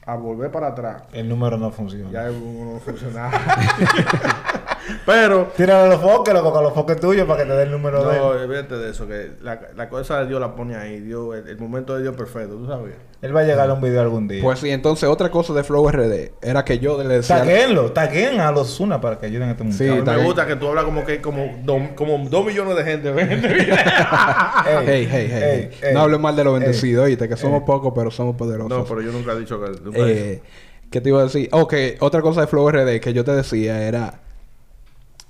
[0.06, 2.10] a volver para atrás, El número no funciona.
[2.10, 3.32] ya no funcionaba.
[5.04, 8.04] Pero Tírale los foques, loco, con los foques tuyos para que te dé el número
[8.08, 8.42] de No, él.
[8.42, 11.00] eh, vete de eso, que la, la cosa de Dios la pone ahí.
[11.00, 12.96] Dios, el, el momento de Dios perfecto, ¿tú sabías?
[13.22, 14.42] Él va a llegar a un video algún día.
[14.42, 17.38] Pues sí, entonces otra cosa de Flow RD era que yo le decía.
[17.38, 19.84] Taguenlo, taguen a los Osuna para que ayuden a este muchacho.
[19.84, 22.84] Sí, a me gusta que tú hablas como que como, do- como dos millones de
[22.84, 23.12] gente.
[23.16, 23.40] Hey,
[24.86, 25.70] hey, hey, hey.
[25.82, 28.68] ey, No hables mal de los bendecidos, oíste, que somos pocos, pero somos poderosos.
[28.70, 29.70] No, pero yo nunca he dicho que...
[29.82, 30.20] nunca he dicho.
[30.24, 30.42] Eh,
[30.90, 31.48] ¿Qué te iba a decir?
[31.52, 34.20] Ok, otra cosa de Flow RD que yo te decía era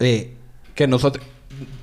[0.01, 0.35] eh,
[0.75, 1.25] que nosotros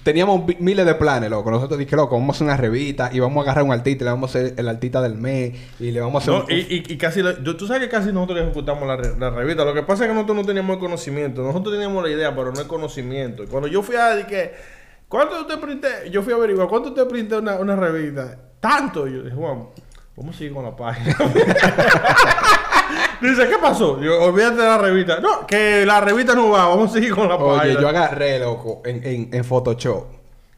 [0.04, 1.50] teníamos miles de planes, loco.
[1.50, 4.06] Nosotros dije, loco, vamos a hacer una revista y vamos a agarrar un artista y
[4.06, 6.52] le vamos a hacer el artista del mes y le vamos a hacer No, un-
[6.52, 9.30] y, y, y casi, lo- yo- tú sabes que casi nosotros ejecutamos la, re- la
[9.32, 9.66] revista.
[9.66, 11.42] Lo que pasa es que nosotros no teníamos el conocimiento.
[11.42, 13.44] Nosotros teníamos la idea, pero no el conocimiento.
[13.44, 14.54] Y cuando yo fui a que,
[15.08, 15.88] ¿cuánto usted printé?
[16.12, 18.38] Yo fui a averiguar, ¿cuánto usted printé una, una revista?
[18.60, 19.08] Tanto.
[19.08, 19.70] Y yo dije, Juan,
[20.16, 21.16] vamos a seguir con la página.
[23.22, 24.02] Dice, ¿qué pasó?
[24.02, 25.20] Yo, olvídate de la revista.
[25.20, 27.82] No, que la revista no va, vamos a seguir con la Oye, página.
[27.82, 30.06] yo agarré, loco, en, en, en Photoshop.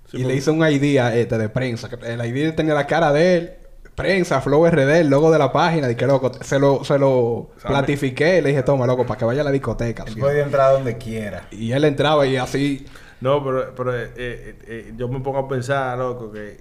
[0.09, 1.89] Sí, y porque- le hice un ID a este de prensa.
[1.89, 3.53] que El ID tenía la cara de él.
[3.95, 5.87] Prensa, Flow RD, el logo de la página.
[5.87, 8.41] Dije, loco, se lo, se lo platifiqué.
[8.41, 10.03] Le dije, toma, loco, para que vaya a la discoteca.
[10.05, 10.19] Él ¿sí?
[10.19, 11.47] puede entrar donde quiera.
[11.51, 12.85] Y él entraba y así...
[13.21, 16.59] No, pero, pero eh, eh, eh, yo me pongo a pensar, loco, que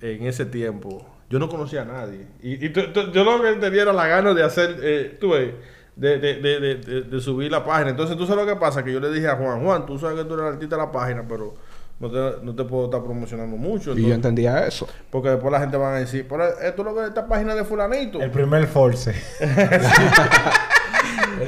[0.00, 2.28] en ese tiempo yo no conocía a nadie.
[2.44, 5.50] Y, y yo lo que tenía era la gana de hacer, eh, tú ves,
[5.96, 7.90] de, de, de, de, de- de subir la página.
[7.90, 10.16] Entonces, tú sabes lo que pasa, que yo le dije a Juan, Juan, tú sabes
[10.16, 11.54] que tú eres el artista de la página, pero
[11.98, 13.98] no te, no te puedo estar promocionando mucho.
[13.98, 14.86] Y yo entendía eso.
[15.10, 17.64] porque después la gente va a decir, pero esto es lo que esta página de
[17.64, 18.20] fulanito.
[18.22, 19.12] El primer force.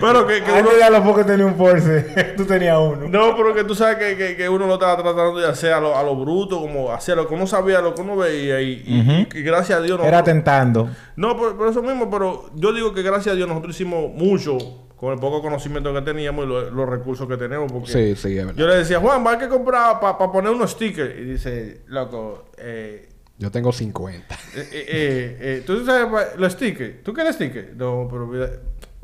[0.00, 0.68] Pero que, que uno...
[0.78, 2.34] Ya los foques tenía un force.
[2.36, 3.08] Tú tenías uno.
[3.08, 5.80] No, pero que tú sabes que, que, que uno lo estaba tratando de hacer a
[5.80, 8.82] lo, a lo bruto, como hacer lo que uno sabía, lo que uno veía, y,
[8.86, 9.38] y- Ujú.
[9.38, 10.88] y gracias a Dios Era nosotros- tentando.
[11.16, 14.58] No, por, por eso mismo, pero yo digo que gracias a Dios nosotros hicimos mucho
[14.96, 17.70] con el poco conocimiento que teníamos y lo- los recursos que tenemos.
[17.72, 18.58] Porque Sí, sí, es verdad.
[18.58, 21.14] yo le decía, Juan, va a que comprar para poner unos stickers.
[21.18, 24.34] Y dice, loco, eh, Yo tengo 50.
[24.34, 27.02] eh, eh, eh, eh, ¿tú sabes los stickers?
[27.02, 27.74] ¿Tú quieres stickers?
[27.76, 28.30] No, pero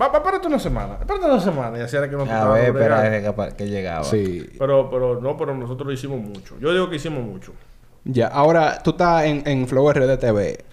[0.00, 1.78] va, va, espérate una semana, espérate una semana.
[1.78, 4.04] Y así era que nos A ver, espera, que, llegaba.
[4.04, 4.48] Sí.
[4.58, 6.56] Pero, pero no, pero nosotros lo hicimos mucho.
[6.58, 7.52] Yo digo que hicimos mucho.
[8.04, 10.64] Ya, ahora tú estás en, en Flow RD TV.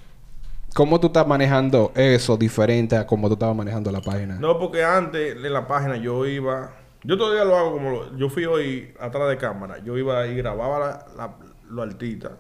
[0.74, 4.36] ¿Cómo tú estás manejando eso diferente a cómo tú estabas manejando la página?
[4.40, 6.72] No, porque antes en la página yo iba.
[7.04, 7.90] Yo todavía lo hago como.
[7.92, 9.78] lo- yo fui hoy atrás de cámara.
[9.84, 11.36] Yo iba y grababa la, la-
[11.70, 12.32] lo altita.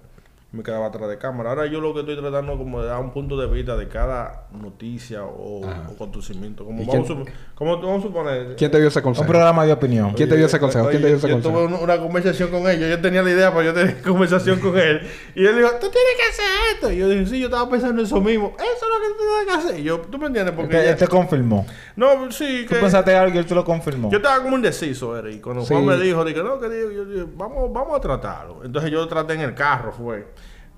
[0.51, 1.51] Me quedaba atrás de cámara.
[1.51, 4.47] Ahora yo lo que estoy tratando como de dar un punto de vista de cada
[4.51, 6.65] noticia o, o acontecimiento.
[6.65, 8.55] Como ¿Y vamos, quién- como vamos a suponer.
[8.55, 9.27] ¿Quién te dio ese Un consejo?
[9.27, 10.11] programa de opinión.
[10.15, 10.89] ¿Quién te dio ese consejo?
[10.89, 11.53] ¿Quién te dio ese yo consejo?
[11.55, 12.89] tuve una, una conversación con ellos.
[12.89, 15.01] Yo tenía la idea, pero yo tenía conversación con él.
[15.35, 16.91] Y él dijo, tú tienes que hacer esto.
[16.93, 18.55] Y yo dije, sí, yo estaba pensando eso mismo.
[18.57, 19.79] Eso es lo que tú tienes que hacer.
[19.81, 20.55] Y yo, ¿tú me entiendes?
[20.55, 21.67] Porque Él te, ya- él te confirmó.
[21.95, 22.81] No, sí, Tú que...
[22.81, 24.09] pensaste algo y él te lo confirmó.
[24.09, 25.75] Yo estaba como indeciso, era, y cuando Sí.
[25.75, 28.61] Juan me dijo, dije, no, que digo, yo dije, vamos, vamos a tratarlo.
[28.65, 30.25] Entonces yo lo traté en el carro, fue.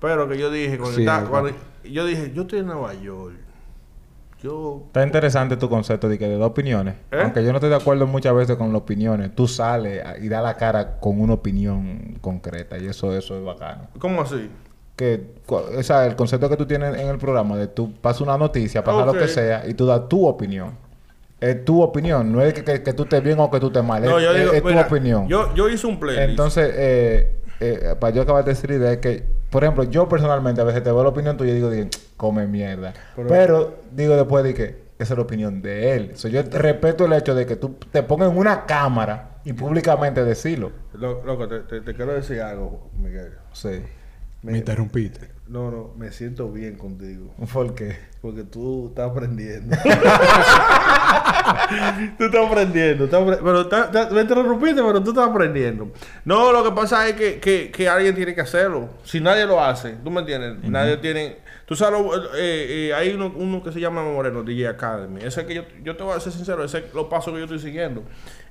[0.02, 1.50] Pero que yo dije, cuando Sí, estaba- el cuando-
[1.84, 3.36] yo dije, yo estoy en Nueva York.
[4.42, 4.82] Yo...
[4.88, 6.96] Está interesante tu concepto de que de dos opiniones.
[7.12, 7.20] ¿Eh?
[7.22, 10.42] Aunque yo no estoy de acuerdo muchas veces con las opiniones, tú sales y das
[10.42, 13.86] la cara con una opinión concreta y eso, eso es bacano.
[14.00, 14.50] ¿Cómo así?
[14.96, 18.36] Que, o sea, el concepto que tú tienes en el programa de tú pasas una
[18.36, 20.72] noticia, pasa lo que sea y tú das tu opinión.
[21.40, 23.82] Es tu opinión, no es que, que- que tú estés bien o que tú estés
[23.84, 25.28] mal, No, es, yo digo, es tu mira, opinión.
[25.28, 26.30] Yo, yo hice un playlist.
[26.30, 30.64] Entonces, eh, eh, para yo acabar de decir es que, por ejemplo, yo personalmente a
[30.64, 32.92] veces te veo la opinión tuya y digo, digo, come mierda.
[33.28, 36.12] Pero, digo después de que esa es la opinión de él.
[36.16, 40.24] So, yo respeto el hecho de que tú te pongas en una cámara y públicamente
[40.24, 40.72] decirlo.
[40.94, 43.34] Lo- loco, te, te- te quiero decir algo, Miguel.
[43.52, 43.82] Sí.
[44.42, 45.30] Me interrumpiste.
[45.48, 47.34] No, no, me siento bien contigo.
[47.52, 47.96] ¿Por qué?
[48.20, 49.76] Porque tú estás aprendiendo.
[52.18, 53.04] tú estás aprendiendo.
[53.04, 55.90] estás pero está- está- me interrumpiste, pero tú estás aprendiendo.
[56.24, 58.88] No, lo que pasa es que, que, que alguien tiene que hacerlo.
[59.04, 60.62] Si nadie lo hace, ¿tú me entiendes?
[60.68, 61.36] Nadie tiene...
[61.66, 65.20] Tú sabes, lo- eh, eh, hay uno, uno que se llama Moreno, DJ Academy.
[65.22, 67.44] Ese que yo, yo te voy a ser sincero, ese es lo paso que yo
[67.44, 68.02] estoy siguiendo.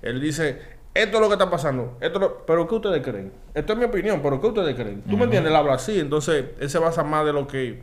[0.01, 0.60] Él dice,
[0.93, 1.97] esto es lo que está pasando.
[2.01, 3.32] Esto es lo- pero ¿qué ustedes creen?
[3.54, 5.01] Esto es mi opinión, pero ¿qué ustedes creen?
[5.04, 5.49] ¿Tú me entiendes?
[5.51, 5.99] Él habla así.
[5.99, 7.82] Entonces, él se basa más de lo que...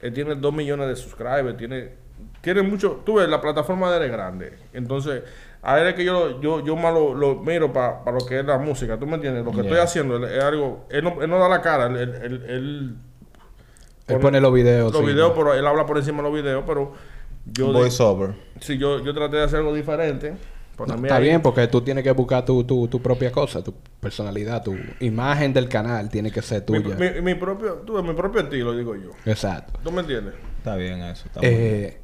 [0.00, 1.90] Él tiene 2 millones de subscribers, tiene,
[2.40, 4.52] tiene mucho, tú ves, la plataforma de él es grande.
[4.72, 5.22] Entonces,
[5.62, 8.44] a él es que yo, yo, yo más lo, lo miro para lo que es
[8.46, 9.44] la música, ¿tú me entiendes?
[9.44, 12.44] Lo que estoy haciendo es algo, él no, él no da la cara, él, él,
[12.48, 12.96] él-
[14.20, 14.90] pone los videos.
[14.92, 15.06] los sí.
[15.06, 16.92] videos, pero él habla por encima de los videos, pero
[17.44, 18.30] yo, de- Voice over.
[18.60, 20.34] sí, yo, yo traté de hacer algo diferente.
[20.76, 23.62] Pues No, está ahí- bien, porque tú tienes que buscar tu, tu, tu propia cosa,
[23.62, 26.96] tu personalidad, tu imagen del canal tiene que ser mi, tuya.
[26.96, 29.10] mi, mi propio, tú mi propio estilo, digo yo.
[29.26, 29.78] Exacto.
[29.84, 30.34] ¿Tú me entiendes?
[30.58, 31.26] Está bien eso.
[31.26, 31.62] Está muy bien.
[31.62, 32.00] Eh,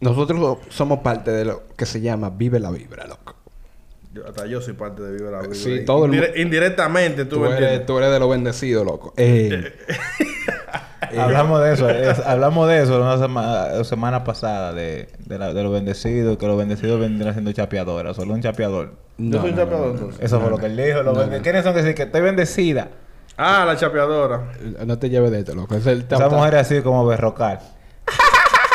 [0.00, 3.36] nosotros somos parte de lo que se llama Vive la Vibra, loco.
[4.12, 5.54] Yo- hasta yo soy parte de Viva la Vida.
[5.54, 7.86] Sí, todo el Indire- mu- indirectamente, tú, Tú me eres, entiendes.
[7.86, 9.14] tú eres de los bendecidos, loco.
[9.16, 9.72] Eh,
[11.20, 15.62] hablamos de eso, es- hablamos de eso una sema- semana pasada, de, de, la- de
[15.62, 18.92] los bendecidos, que los bendecidos vendrían siendo chapeadoras, solo un chapeador.
[19.18, 19.98] no, yo soy un no, chapeador, no, no.
[19.98, 20.24] entonces.
[20.24, 21.02] Eso fue lo que él dijo.
[21.02, 22.88] los bende- ¿Quiénes son que dicen que estoy bendecida?
[23.36, 24.42] Ah, la chapeadora.
[24.86, 25.74] No te lleves de esto, loco.
[25.74, 27.60] Es el Esa mujer es así como berrocal.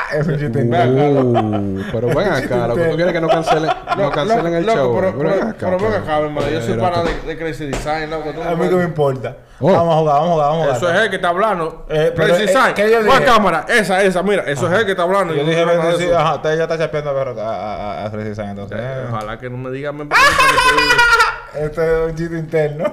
[0.13, 1.21] es un chiste interno.
[1.21, 2.81] Uh, pero ven acá, loco.
[2.81, 4.95] Tú quieres que no cancelen, no cancelen el loco, show.
[5.17, 6.49] Pero, Ven acá, pero ven pero- acá, hermano.
[6.49, 8.31] Yo soy pero- para de, de Crazy Design, loco.
[8.31, 9.37] tú no A mí que me importa.
[9.59, 9.71] Oh.
[9.71, 10.77] Vamos a jugar, vamos a jugar, vamos a jugar.
[10.77, 11.85] Eso es él que está hablando.
[11.89, 12.73] Eh, pero, Crazy eh, Design.
[12.75, 13.65] ¿qué yo ¿Cuál cámara?
[13.67, 14.21] Esa, esa.
[14.23, 15.33] Mira, eso es él que está hablando.
[15.33, 16.09] Yo no dije bendecido.
[16.11, 16.17] eso.
[16.19, 18.77] Ajá, usted ya está chapeando a, a, a, a Freddy Sáenz, entonces.
[18.79, 19.97] Eh, eh, Ojalá que no me digan.
[21.53, 22.85] que Esto es un chiste interno.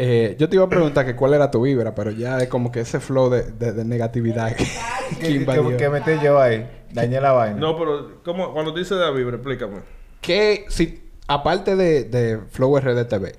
[0.00, 2.70] Eh, yo te iba a preguntar que cuál era tu vibra, pero ya es como
[2.70, 4.52] que ese flow de, de- de negatividad
[5.28, 5.68] invadió.
[5.70, 6.68] que, que metí yo ahí.
[6.92, 7.58] Dañé la vaina.
[7.58, 8.52] No, pero ¿cómo?
[8.52, 9.80] cuando dice vibra, explícame.
[10.20, 13.32] Que si, aparte de, de Flow RDTV,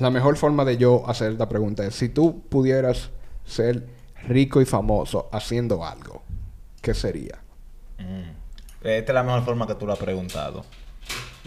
[0.00, 3.10] la mejor forma de yo hacer esta pregunta es: si tú pudieras
[3.44, 3.84] ser
[4.26, 6.22] rico y famoso haciendo algo,
[6.82, 7.38] ¿qué sería?
[8.82, 10.64] Esta es la mejor forma que tú lo has preguntado.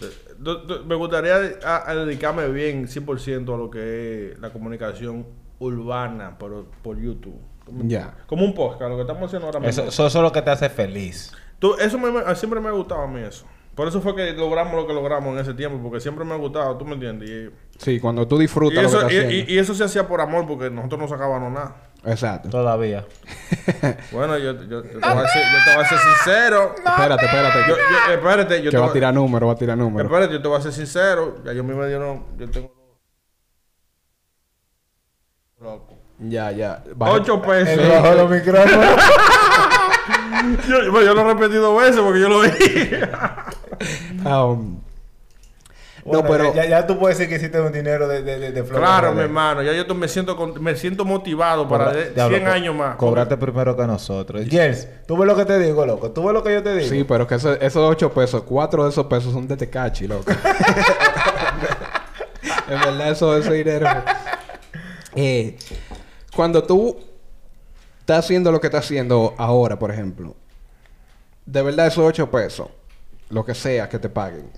[0.02, 0.06] Eh,
[0.38, 5.26] do- do- Me gustaría a, a dedicarme bien 100% a lo que es la comunicación
[5.60, 7.40] urbana pero por YouTube.
[7.70, 8.16] Como- Ya.
[8.28, 9.70] Como un podcast, lo que estamos haciendo ahora mismo.
[9.70, 11.32] Eso, eso, eso es lo que te hace feliz.
[11.60, 13.46] Tú- eso me- me- siempre me ha gustado a mí eso.
[13.76, 16.38] Por eso fue que logramos lo que logramos en ese tiempo, porque siempre me ha
[16.38, 17.30] gustado, ¿tú me entiendes?
[17.30, 20.06] Y, Sí, cuando tú y disfrutas eso, lo que y- y- y eso se hacía
[20.06, 21.76] por amor, porque nosotros no sacábamos nada.
[22.06, 22.50] Exacto.
[22.50, 23.06] Todavía.
[24.12, 26.76] Bueno, yo, yo- yo te, voy a ser, yo te voy a ser sincero.
[26.76, 27.60] Espérate, espérate.
[27.70, 30.06] Yo, yo- espérate, yo que te va voy a tirar número, va a tirar número.
[30.10, 31.36] Espérate, yo te voy a ser sincero.
[31.46, 32.74] Ya yo mismo dieron, yo tengo...
[35.62, 35.99] Loco.
[36.20, 36.84] Ya, ya.
[37.00, 37.78] Ocho pesos.
[38.16, 38.86] Los micrófonos.
[40.68, 42.50] yo, yo- yo lo he repetido dos veces porque yo lo vi.
[44.26, 44.80] Um,
[46.06, 46.54] Bueno, no, pero...
[46.56, 49.14] Ya, ya tú puedes decir que hiciste un dinero de, de, de, de Flow claro,
[49.14, 49.62] mi hermano.
[49.62, 52.76] Ya yo me siento con- me siento motivado para Cobra- de- Diablo, 100 co- años
[52.76, 52.96] más.
[52.96, 54.44] Cobrarte primero que nosotros.
[54.50, 56.12] Jers, tú ves lo que te digo, loco.
[56.12, 56.90] Tú ves lo que yo te digo.
[56.90, 60.32] Sí, pero que eso- esos ocho pesos, cuatro de esos pesos son de Tecachi, loco.
[62.70, 63.88] en verdad, eso ese dinero.
[65.16, 65.58] Eh,
[66.40, 66.96] cuando tú
[68.00, 70.38] está haciendo lo que está haciendo ahora, por ejemplo,
[71.46, 72.70] de verdad esos 8 pesos,
[73.30, 74.50] lo que sea que te paguen,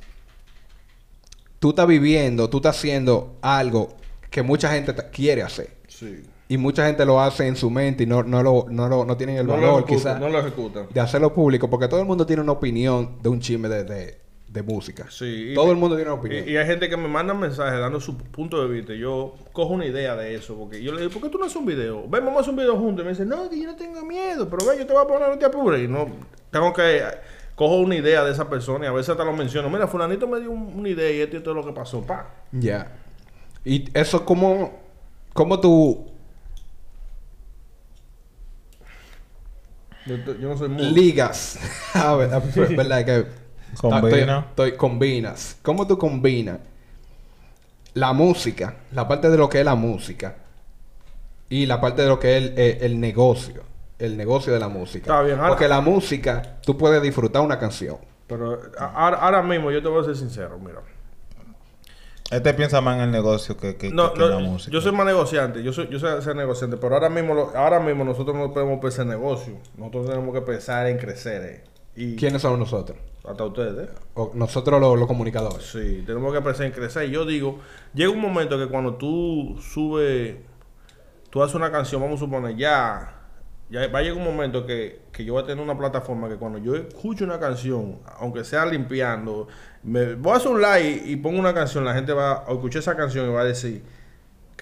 [1.58, 3.96] tú estás viviendo, tú estás haciendo algo
[4.30, 5.76] que mucha gente te- quiere hacer.
[5.88, 6.22] Sí.
[6.50, 9.17] Y mucha gente lo hace en su mente y no, no, lo, no, lo- no
[9.17, 10.86] tienen el No valor quizás no lo ejecutan.
[10.94, 11.67] de hacerlo público.
[11.67, 15.06] Porque todo el mundo tiene una opinión de un chisme de, de, de música.
[15.10, 15.52] Sí.
[15.52, 16.48] y- todo el mundo tiene una opinión.
[16.48, 18.94] Y, y hay gente que me manda mensajes dando su punto de vista.
[18.94, 20.56] Yo cojo una idea de eso.
[20.56, 22.02] Porque yo le digo, ¿por qué tú no haces un video?
[22.10, 23.04] Ven, vamos a hacer un video juntos.
[23.04, 24.50] Y me dice, no, que yo no tengo miedo.
[24.50, 25.82] Pero ven, yo te voy a poner, no te apures.
[25.82, 26.06] Y no,
[26.52, 27.02] tengo que...
[27.56, 29.70] Cojo una idea de esa persona y a veces hasta lo menciono.
[29.70, 32.02] Mira, fulanito me dio un- una idea y esto y todo lo que pasó.
[32.02, 32.28] Pa.
[32.52, 32.92] Ya.
[33.64, 34.80] Y eso, ¿cómo,
[35.34, 36.08] cómo tú
[40.08, 40.84] Yo, yo no soy muy...
[40.92, 41.60] ligas?
[41.94, 43.06] a ver, a ver, ¿verdad?
[43.06, 43.26] Que
[43.79, 44.39] Combina.
[44.49, 45.57] Estoy, estoy- combinas.
[45.62, 46.60] ¿Cómo tú combinas
[47.93, 50.36] la música, la parte de lo que es la música
[51.49, 53.63] y la parte de lo que es el, eh, el negocio?
[53.99, 55.12] El negocio de la música.
[55.12, 57.97] Está bien, ahora- Porque la música, tú puedes disfrutar una canción.
[58.27, 60.57] Pero a- ahora, ahora mismo yo te voy a ser sincero.
[60.60, 60.79] Mira.
[62.31, 64.71] Este piensa más en el negocio que, que, No, que no, en la música.
[64.71, 67.79] yo soy más negociante, yo soy, yo soy ser negociante, pero ahora mismo, lo- ahora
[67.81, 71.63] mismo nosotros no podemos pensar en negocio, nosotros tenemos que pensar en crecer, eh.
[71.93, 72.97] y ¿Quiénes somos nosotros?
[73.23, 75.63] Hasta ustedes, O nosotros los, los comunicadores.
[75.63, 77.07] sí, tenemos que pensar en crecer.
[77.07, 77.60] Y yo digo,
[77.93, 80.38] llega un momento que cuando tú subes,
[81.29, 83.21] tú haces una canción, vamos a suponer, ya,
[83.69, 86.36] ya va a llegar un momento que, que yo voy a tener una plataforma que
[86.38, 89.47] cuando yo escucho una canción, aunque sea limpiando,
[89.84, 92.79] me voy a hacer un like y pongo una canción, la gente va a escuchar
[92.79, 93.84] esa canción y va a decir,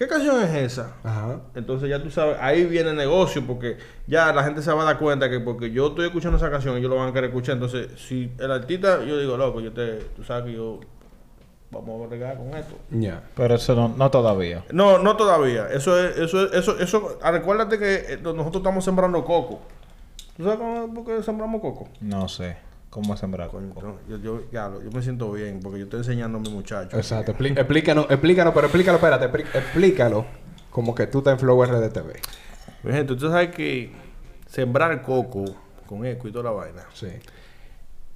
[0.00, 0.94] ¿qué canción es esa?
[1.04, 1.40] Ajá.
[1.54, 4.84] Entonces ya tú sabes, ahí viene el negocio porque ya la gente se va a
[4.86, 7.56] dar cuenta que porque yo estoy escuchando esa canción ellos lo van a querer escuchar.
[7.56, 10.80] Entonces, si el artista, yo digo, loco, yo te, tú sabes que yo
[11.70, 12.76] vamos a bregar con esto.
[12.88, 13.22] Ya.
[13.36, 14.64] Pero eso no, no todavía.
[14.72, 15.66] No, no todavía.
[15.66, 19.60] Eso es, eso es, eso, eso, recuérdate que eh, nosotros estamos sembrando coco.
[20.34, 21.90] ¿Tú sabes cómo por qué sembramos coco?
[22.00, 22.56] No sé.
[22.90, 23.98] ¿Cómo sembrar Coño, coco?
[24.08, 26.96] yo, yo, ya, yo me siento bien porque yo estoy enseñando a mi muchacho.
[26.96, 27.32] Exacto.
[27.32, 29.26] Expli- explícanos, explícanos, pero explícalo, espérate,
[29.58, 30.26] explícalo
[30.70, 32.12] como que tú estás en Flow RDTV.
[32.82, 33.92] Mi gente, tú sabes que
[34.46, 35.44] sembrar coco
[35.86, 36.82] con eco y toda la vaina.
[36.92, 37.08] Sí.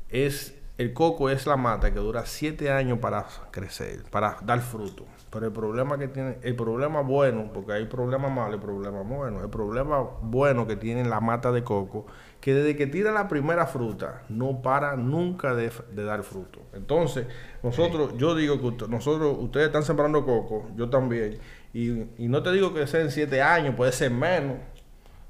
[0.08, 5.04] es el coco es la mata que dura siete años para crecer, para dar fruto.
[5.30, 9.42] Pero el problema que tiene, el problema bueno, porque hay problemas malos y problemas buenos.
[9.44, 12.06] El problema bueno que tiene la mata de coco,
[12.44, 16.60] que desde que tira la primera fruta, no para nunca de, de dar fruto.
[16.74, 17.24] Entonces,
[17.62, 21.38] nosotros, yo digo que usted- nosotros, ustedes están sembrando coco, yo también.
[21.72, 24.58] Y, y no te digo que sea en siete años, puede ser menos.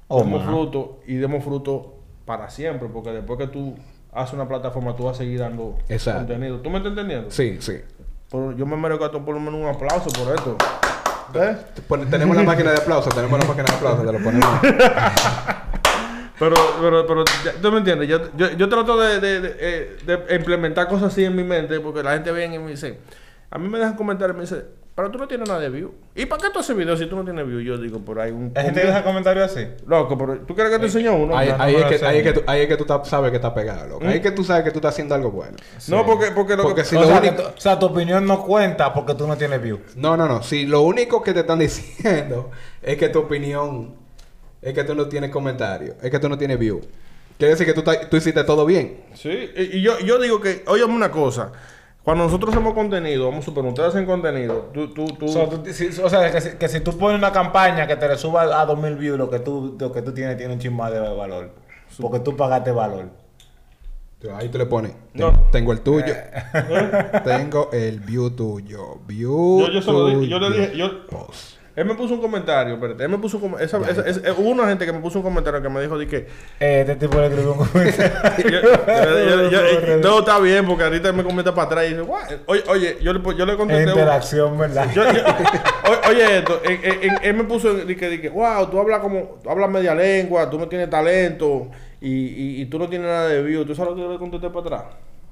[0.09, 1.93] O demos fruto y demos fruto
[2.25, 3.75] para siempre, porque después que tú
[4.11, 6.19] haces una plataforma, tú vas a seguir dando Exacto.
[6.27, 6.59] contenido.
[6.59, 7.31] ¿Tú me estás entendiendo?
[7.31, 7.77] Sí, sí.
[8.29, 10.57] Pero yo me merezco por lo menos un aplauso por esto.
[12.09, 14.59] Tenemos la máquina de aplausos, tenemos la máquina de aplausos, te lo ponemos.
[16.39, 18.07] Pero, pero, pero, ya- tú me entiendes.
[18.09, 21.79] Yo, yo, yo trato de, de, de, eh, de implementar cosas así en mi mente,
[21.79, 22.99] porque la gente viene y me dice,
[23.49, 25.93] a mí me dejan comentarios y me dice, pero tú no tienes nada de view.
[26.15, 27.59] ¿Y para qué tú haces videos si tú no tienes view?
[27.59, 28.51] Yo digo, por ahí un...
[28.55, 29.67] ¿La gente deja comentarios así?
[29.87, 31.37] Loco, pero ¿tú quieres que te enseñe uno?
[31.37, 33.35] Ahí, ahí no es que, ahí, es que tú, ahí es que tú sabes que
[33.35, 34.05] está pegado, loco.
[34.05, 35.57] Ahí es que tú sabes que tú estás haciendo algo bueno.
[35.89, 36.87] No, porque, porque lo Porque que...
[36.87, 39.61] si o, lo sea, único- o sea, tu opinión no cuenta porque tú no tienes
[39.61, 39.79] view.
[39.97, 40.41] No, no, no.
[40.43, 43.95] Si lo único que te están diciendo es que tu opinión
[44.65, 46.81] es que tú no tienes comentario, es que tú no tienes view.
[47.37, 47.73] Quiere decir que
[48.09, 49.03] tú, hiciste todo bien.
[49.13, 51.51] Sí, y y yo, yo digo que, óyeme una cosa,
[52.03, 55.49] cuando nosotros hacemos contenido, vamos a suponer, ustedes hacen contenido, tú, tú, tú, O sea,
[55.49, 58.17] tú- si, o sea, que, si, que si tú pones una campaña que te le
[58.17, 60.91] suba a 2000 views, lo que tú, lo que tú tienes tiene un chin más
[60.91, 61.51] de valor.
[61.99, 63.09] Porque tú pagaste valor.
[64.33, 64.91] Ahí tú le pones.
[65.13, 65.31] No.
[65.31, 66.13] Tengo, tengo el tuyo.
[67.23, 68.95] tengo el view tuyo.
[69.07, 70.61] View yo, yo se lo dije, yo le tuyo.
[70.61, 71.57] dije, yo, Post.
[71.75, 74.93] Él me puso un comentario, espérate, él me puso un esa, hubo una gente que
[74.93, 76.17] me puso un comentario que me dijo de que,
[76.59, 78.11] Eh, este tipo le escribió un comentario.
[78.43, 81.89] yo- yo- yo- yo- no, está bien, porque ahorita él me comenta para atrás y
[81.89, 82.21] dice, "Guau".
[82.45, 84.87] oye, oye, yo le, yo le contesté, un- Interacción, ¿verdad?
[86.09, 88.99] Oye esto, en- en- en- él me puso de que, de que, wow, tú hablas
[88.99, 91.69] como, tú hablas media lengua, tú no tienes talento
[92.01, 93.65] y, y, y tú no tienes nada de view.
[93.65, 94.83] ¿Tú sabes lo que yo le contesté para atrás?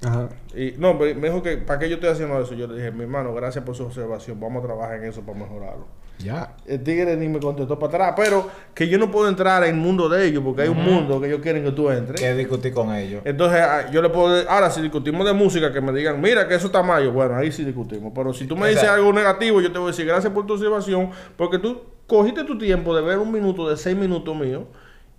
[0.02, 0.28] Ajá.
[0.54, 2.54] Y, no, pero me dijo que, ¿para qué yo estoy haciendo eso?
[2.54, 5.38] Yo le dije, mi hermano, gracias por su observación, vamos a trabajar en eso para
[5.38, 5.86] mejorarlo.
[6.18, 6.54] Ya.
[6.66, 9.80] El tigre ni me contestó para atrás, pero que yo no puedo entrar en el
[9.80, 12.20] mundo de ellos porque hay un mundo que ellos quieren que tú entres.
[12.20, 13.22] que discutí con ellos.
[13.24, 14.48] Entonces, ah, yo le puedo.
[14.48, 17.04] Ahora, si discutimos de música, que me digan, mira, que eso está mal.
[17.04, 18.12] Yo, bueno, ahí sí discutimos.
[18.14, 20.54] Pero si tú me dices algo negativo, yo te voy a decir, gracias por tu
[20.54, 24.68] observación, porque tú cogiste tu tiempo de ver un minuto de seis minutos mío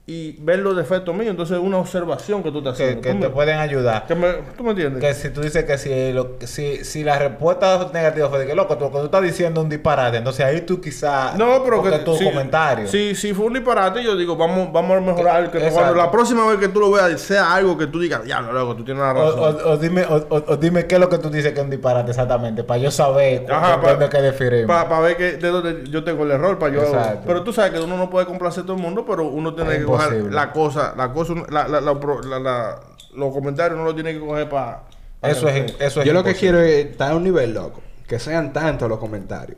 [0.08, 1.32] y ver los defectos míos.
[1.32, 3.02] Entonces, una observación que tú Que, haciendo.
[3.02, 4.06] que ¿Tú, te me, pueden ayudar.
[4.06, 5.02] que me- ¿Tú me entiendes?
[5.02, 8.54] Que si tú dices que si, lo, si, si la respuesta negativa fue de que
[8.54, 11.36] loco, tú, cuando tú estás diciendo un disparate, entonces ahí tú quizás.
[11.38, 12.88] No, pero que tu si, comentario.
[12.88, 15.50] Si, si fue un disparate, yo digo, vamos, vamos a mejorar.
[15.50, 18.42] Que cuando la próxima vez que tú lo veas, sea algo que tú digas, ya,
[18.42, 19.58] no, loco, tú tienes la O, razón.
[19.66, 22.12] o- o dime, o, dime qué es lo que tú dices que es un disparate
[22.12, 24.66] exactamente, para yo saber Ajá, de dónde que.
[24.68, 26.82] Para ver que de dónde yo tengo el error para yo.
[26.84, 27.24] Exacto.
[27.26, 29.80] Pero tú sabes que uno no puede complacer a todo el mundo, pero uno tiene
[29.80, 32.80] que coger la cosa, la cosa, la, la, la, pro- la- la-
[33.16, 34.84] los comentarios uno lo tiene que coger para.
[35.22, 37.82] eso es, eso es Yo lo que quiero es estar a un nivel loco.
[38.08, 39.58] Que sean tantos los comentarios.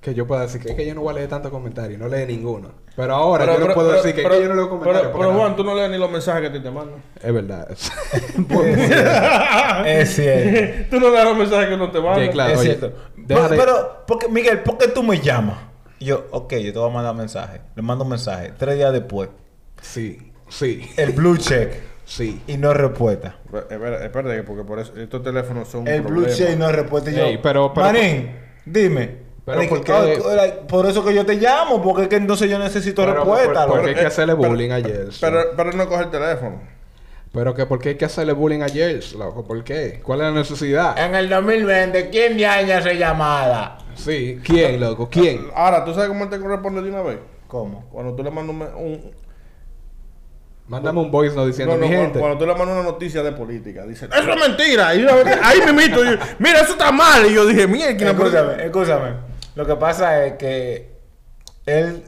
[0.00, 1.98] Que yo pueda decir que es que yo no voy a leer tantos comentarios.
[1.98, 2.68] No leí ninguno.
[2.94, 5.02] Pero ahora yo no puedo decir que, es que yo no leo comentarios.
[5.08, 7.02] Pero, pero, no- Juan, tú no lees ni los mensajes que te, te mandan.
[7.20, 7.68] Es verdad.
[9.86, 10.86] Es cierto.
[10.90, 12.24] tú no lees los mensajes que no te mandan.
[12.26, 12.52] Sí, claro.
[12.52, 12.96] es oye, cierto.
[13.26, 15.58] pero, pero, porque, Miguel, ¿por qué tú me llamas?
[15.98, 17.60] Y yo, ok, yo te voy a mandar un mensaje.
[17.74, 18.52] Le mando un mensaje.
[18.56, 19.28] Tres días después,
[19.80, 21.72] sí, sí, el blue check
[22.04, 22.42] sí.
[22.46, 23.36] y no respuesta.
[23.70, 25.82] Espera, espérate, porque por eso estos teléfonos son.
[25.82, 27.10] un El blue check y no respuesta.
[27.10, 28.30] Y yo, Ey, pero- pero- Manín,
[28.64, 29.26] dime.
[29.44, 29.92] Pero Like, ¿por qué?
[29.92, 33.14] oh, like, por eso que yo te llamo, porque es que entonces yo necesito Pero,
[33.14, 33.64] respuesta.
[33.66, 35.18] por- porque hay que hacerle pero- bullying a Yels.
[35.20, 36.60] Pero, pero no coge el teléfono.
[37.32, 39.44] Pero que por qué hay que hacerle bullying a Yels, loco.
[39.46, 40.00] ¿Por qué?
[40.02, 40.98] ¿Cuál es la necesidad?
[40.98, 43.78] En el 2020, ¿quién ya esa llamada?
[43.94, 44.40] Sí.
[44.44, 45.08] ¿Quién, loco?
[45.08, 45.46] ¿Quién?
[45.54, 47.18] Ahora, ¿tú sabes cómo él te corresponde de una vez?
[47.46, 47.84] ¿Cómo?
[47.92, 49.12] Cuando tú le mandas un,
[50.68, 52.18] Mándame un voice no diciendo No, no, mi cuando, gente.
[52.18, 54.94] cuando tú le mandas una noticia de política, dice, eso es mentira.
[54.96, 56.00] Y vez- ahí me mito,
[56.40, 57.24] mira, eso está mal.
[57.30, 59.10] Y yo dije, mierda, Escúchame, escúchame.
[59.54, 60.90] Lo que pasa es que
[61.66, 62.02] él,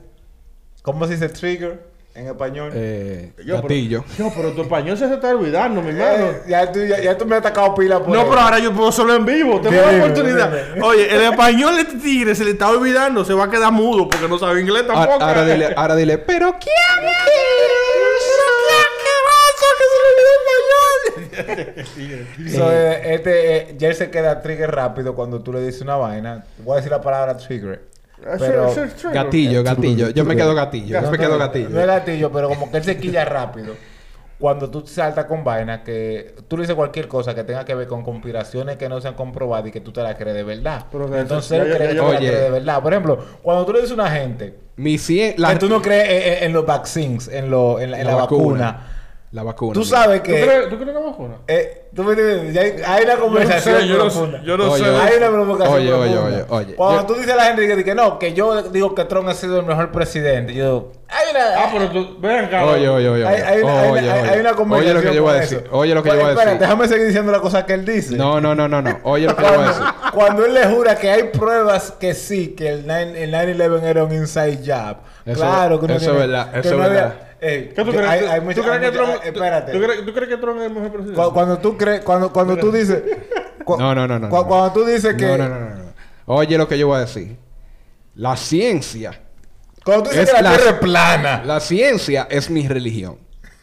[0.83, 2.73] ¿cómo se dice trigger en español?
[2.75, 4.05] Eh, Yo, pero-.
[4.19, 6.25] Yo, pero tu español se está olvidando, mi hermano.
[6.31, 8.27] Eh, ya, tú, ya, ya tú me has atacado pila por No, ahí.
[8.29, 9.61] pero ahora yo puedo solo en vivo.
[9.61, 10.51] Tengo la oportunidad.
[10.75, 10.85] dime.
[10.85, 13.25] Oye, el español de este tigre se le está olvidando.
[13.25, 15.23] Se va a quedar mudo porque no sabe inglés tampoco.
[15.23, 16.75] ahora dile, ahora dile, pero ¿quién
[22.55, 25.97] So, eh, este, eh, ya él se queda trigger rápido cuando tú le dices una
[25.97, 26.45] vaina.
[26.65, 27.83] Voy a decir la palabra trigger.
[28.39, 28.69] Pero...
[28.69, 30.11] Ese- Gatillo, gatillo.
[30.11, 30.87] Yo me quedo gatillo.
[30.89, 31.69] Yo No, me quedo gatillo.
[31.69, 33.75] No es gatillo, pero como que él se quilla rápido.
[34.41, 37.89] Cuando tú saltas con vaina que tú le dices cualquier cosa que tenga que ver
[37.89, 40.87] con conspiraciones que no se han comprobado y que tú te la crees de verdad.
[41.15, 42.19] Entonces él cree que tú la Oye.
[42.19, 42.81] crees de verdad.
[42.83, 45.35] Por ejemplo, cuando tú le dices a una gente Mi cien...
[45.39, 48.07] La, que tú no crees en, en- en los vaccines, en, lo, en, la, en
[48.07, 48.87] la vacuna.
[49.31, 49.75] La vacuna.
[49.75, 50.41] Tú sabes ¿Tú que...
[50.43, 51.35] crees, ¿Tú crees en la vacuna?
[51.49, 54.21] eh, tú me entiendes, Ya hay, hay una Yo no conversación yo no sé.
[54.43, 54.91] Yo no Oye, sé.
[54.91, 56.25] Hay una provocación Oye, oye, profunda.
[56.29, 56.75] oye, oye.
[56.77, 59.29] Cuando Yo- tú dices a la gente que, que no, que yo digo que Trump
[59.29, 60.93] ha sido el mejor presidente, yo...
[61.09, 61.63] Hay una...
[61.63, 62.65] Ah, pero tú, ven acá.
[62.65, 63.27] Oye, oye, oye.
[63.27, 64.31] Hay, hay, una- hay, oye, una- hay- oye.
[64.31, 65.59] hay una conversación Oye lo que yo voy a decir.
[65.59, 65.77] eso.
[65.77, 66.61] Oye lo que Pues, yo voy a espera, decir.
[66.67, 68.17] déjame seguir diciendo la cosa que él dice.
[68.17, 68.99] No, no, no, no, no.
[69.03, 69.83] Oye lo que yo voy a decir.
[70.15, 74.05] Cuando, él le jura que hay pruebas que sí, que el 9 el 9-11 era
[74.05, 74.97] un inside job.
[75.27, 77.15] Eso- claro que no eso es verdad, que eso es verdad.
[77.41, 78.07] Ey, ¿Qué tú crees?
[78.09, 79.25] hay- ¿Tú- hay ¿Tú mucha- crees hay que mucha- Trump...
[79.25, 79.73] eh, Espérate.
[79.73, 81.23] ¿tú crees, ¿Tú crees que Trump es el mejor presidente?
[81.23, 83.03] Cu- Cuando tú crees, cuando, cuando tú dices.
[83.65, 84.29] cu- No, no, no, no.
[84.29, 84.47] cu- no.
[84.47, 85.27] Cuando tú dices que.
[85.27, 85.89] No, no, no, no, no.
[86.27, 87.37] Oye lo que yo voy a decir.
[88.15, 89.21] La ciencia.
[89.85, 91.43] Cuando tú dices Es que la, la- tierra es plana.
[91.45, 93.19] La ciencia es mi religión.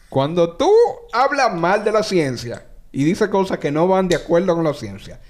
[0.08, 0.70] Cuando tú
[1.12, 4.72] hablas mal de la ciencia y dices cosas que no van de acuerdo con la
[4.72, 5.20] ciencia,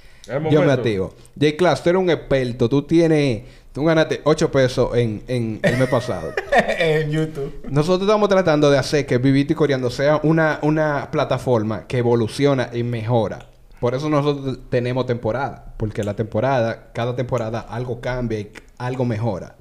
[0.50, 1.14] yo me activo.
[1.38, 1.56] J.
[1.56, 2.68] Class, tú eres un experto.
[2.68, 3.42] Tú tienes...
[3.76, 6.32] Tú ganaste 8 pesos en, en el mes pasado.
[6.78, 7.60] en YouTube.
[7.68, 12.70] Nosotros estamos tratando de hacer que Vivito y Coreando sea una, una plataforma que evoluciona
[12.72, 13.50] y mejora.
[13.78, 15.74] Por eso nosotros tenemos temporada.
[15.76, 19.56] Porque la temporada, cada temporada algo cambia y algo mejora.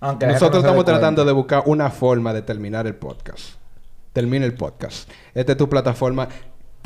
[0.00, 3.54] Aunque Nosotros estamos tratando de buscar una forma de terminar el podcast.
[4.12, 5.08] Termina el podcast.
[5.32, 6.28] Esta es tu plataforma.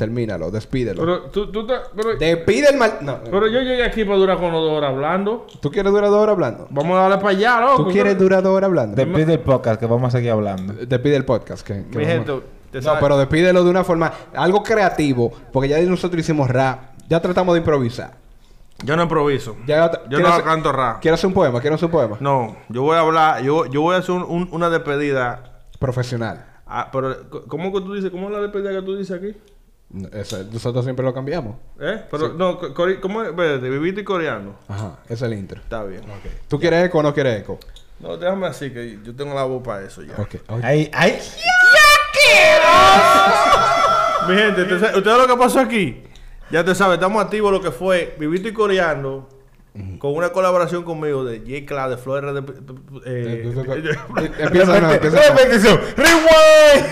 [0.03, 1.01] Termínalo, despídelo.
[1.01, 2.97] Pero tú, tú te- pero, Despide el mal.
[3.01, 3.19] No.
[3.23, 5.47] pero yo llegué aquí para durar con los dos horas hablando.
[5.61, 6.67] ¿Tú quieres durar dos horas hablando?
[6.69, 7.85] Vamos a darle para allá, loco.
[7.85, 8.95] ¿Tú quieres durar dos horas hablando?
[8.95, 10.73] Despide el podcast que vamos a seguir hablando.
[10.73, 11.65] Despide el podcast.
[11.65, 12.33] Que, que Mi vamos- gente,
[12.71, 17.21] te No, pero despídelo de una forma, algo creativo, porque ya nosotros hicimos rap, ya
[17.21, 18.11] tratamos de improvisar.
[18.83, 19.55] Yo no improviso.
[19.65, 20.99] Ya, yo ¿quieres no hacer- canto rap.
[21.01, 21.61] ¿Quieres hacer un poema?
[21.61, 22.17] ¿Quieres hacer un poema?
[22.19, 25.61] No, yo voy a hablar, yo, yo voy a hacer un- un- una despedida.
[25.79, 26.45] Profesional.
[26.65, 27.15] Ah, pero,
[27.47, 28.09] ¿cómo que tú dices?
[28.09, 29.35] ¿Cómo es la despedida que tú dices aquí?
[30.11, 31.55] Ese- nosotros siempre lo cambiamos.
[31.79, 32.03] ¿Eh?
[32.09, 33.29] Pero, no, co- core- ¿cómo es?
[33.29, 34.55] Espérate, viviste y coreano.
[34.67, 35.61] Ajá, ese es el intro.
[35.61, 36.01] Está bien.
[36.47, 37.59] ¿Tú quieres eco o no quieres eco?
[37.99, 40.15] No, déjame así, que yo tengo la voz para eso ya.
[40.17, 40.35] Ok.
[40.63, 41.19] Ay, ay.
[44.27, 46.01] Mi gente, ¿te sa- ¿ustedes lo que pasó aquí?
[46.49, 49.29] Ya te sabes, estamos activos lo que fue Vivito y Coreando
[49.97, 51.65] con una colaboración conmigo de J.
[51.65, 52.39] Cla de Flores de...
[53.05, 55.17] eh, Empieza, no, empieza.
[55.17, 55.35] no.
[55.35, 55.79] Repetición.
[55.97, 56.27] Rewind.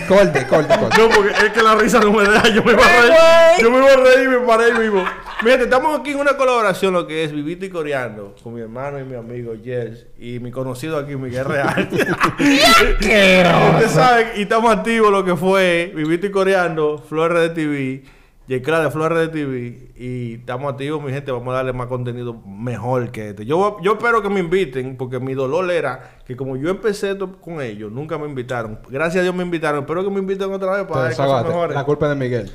[0.07, 0.97] Corte, corte, corte.
[1.01, 2.49] No, porque es que la risa no me deja.
[2.49, 3.13] Yo me iba a reír.
[3.61, 5.03] Yo me iba a reír y me paré vivo.
[5.43, 8.99] Mira, estamos aquí en una colaboración, lo que es Vivito y Coreando, con mi hermano
[8.99, 11.89] y mi amigo Jels y mi conocido aquí, Miguel Real.
[12.39, 18.03] Usted sabe, y estamos activos lo que fue Vivito y Coreando, Flores de TV,
[18.51, 21.31] Yecla de Flores de TV y estamos activos, mi gente.
[21.31, 23.45] Vamos a darle más contenido mejor que este.
[23.45, 27.61] Yo, yo espero que me inviten porque mi dolor era que como yo empecé con
[27.61, 28.79] ellos, nunca me invitaron.
[28.89, 29.83] Gracias a Dios me invitaron.
[29.83, 31.75] Espero que me inviten otra vez para Entonces, ver cosas mejores.
[31.75, 32.51] La culpa de Miguel.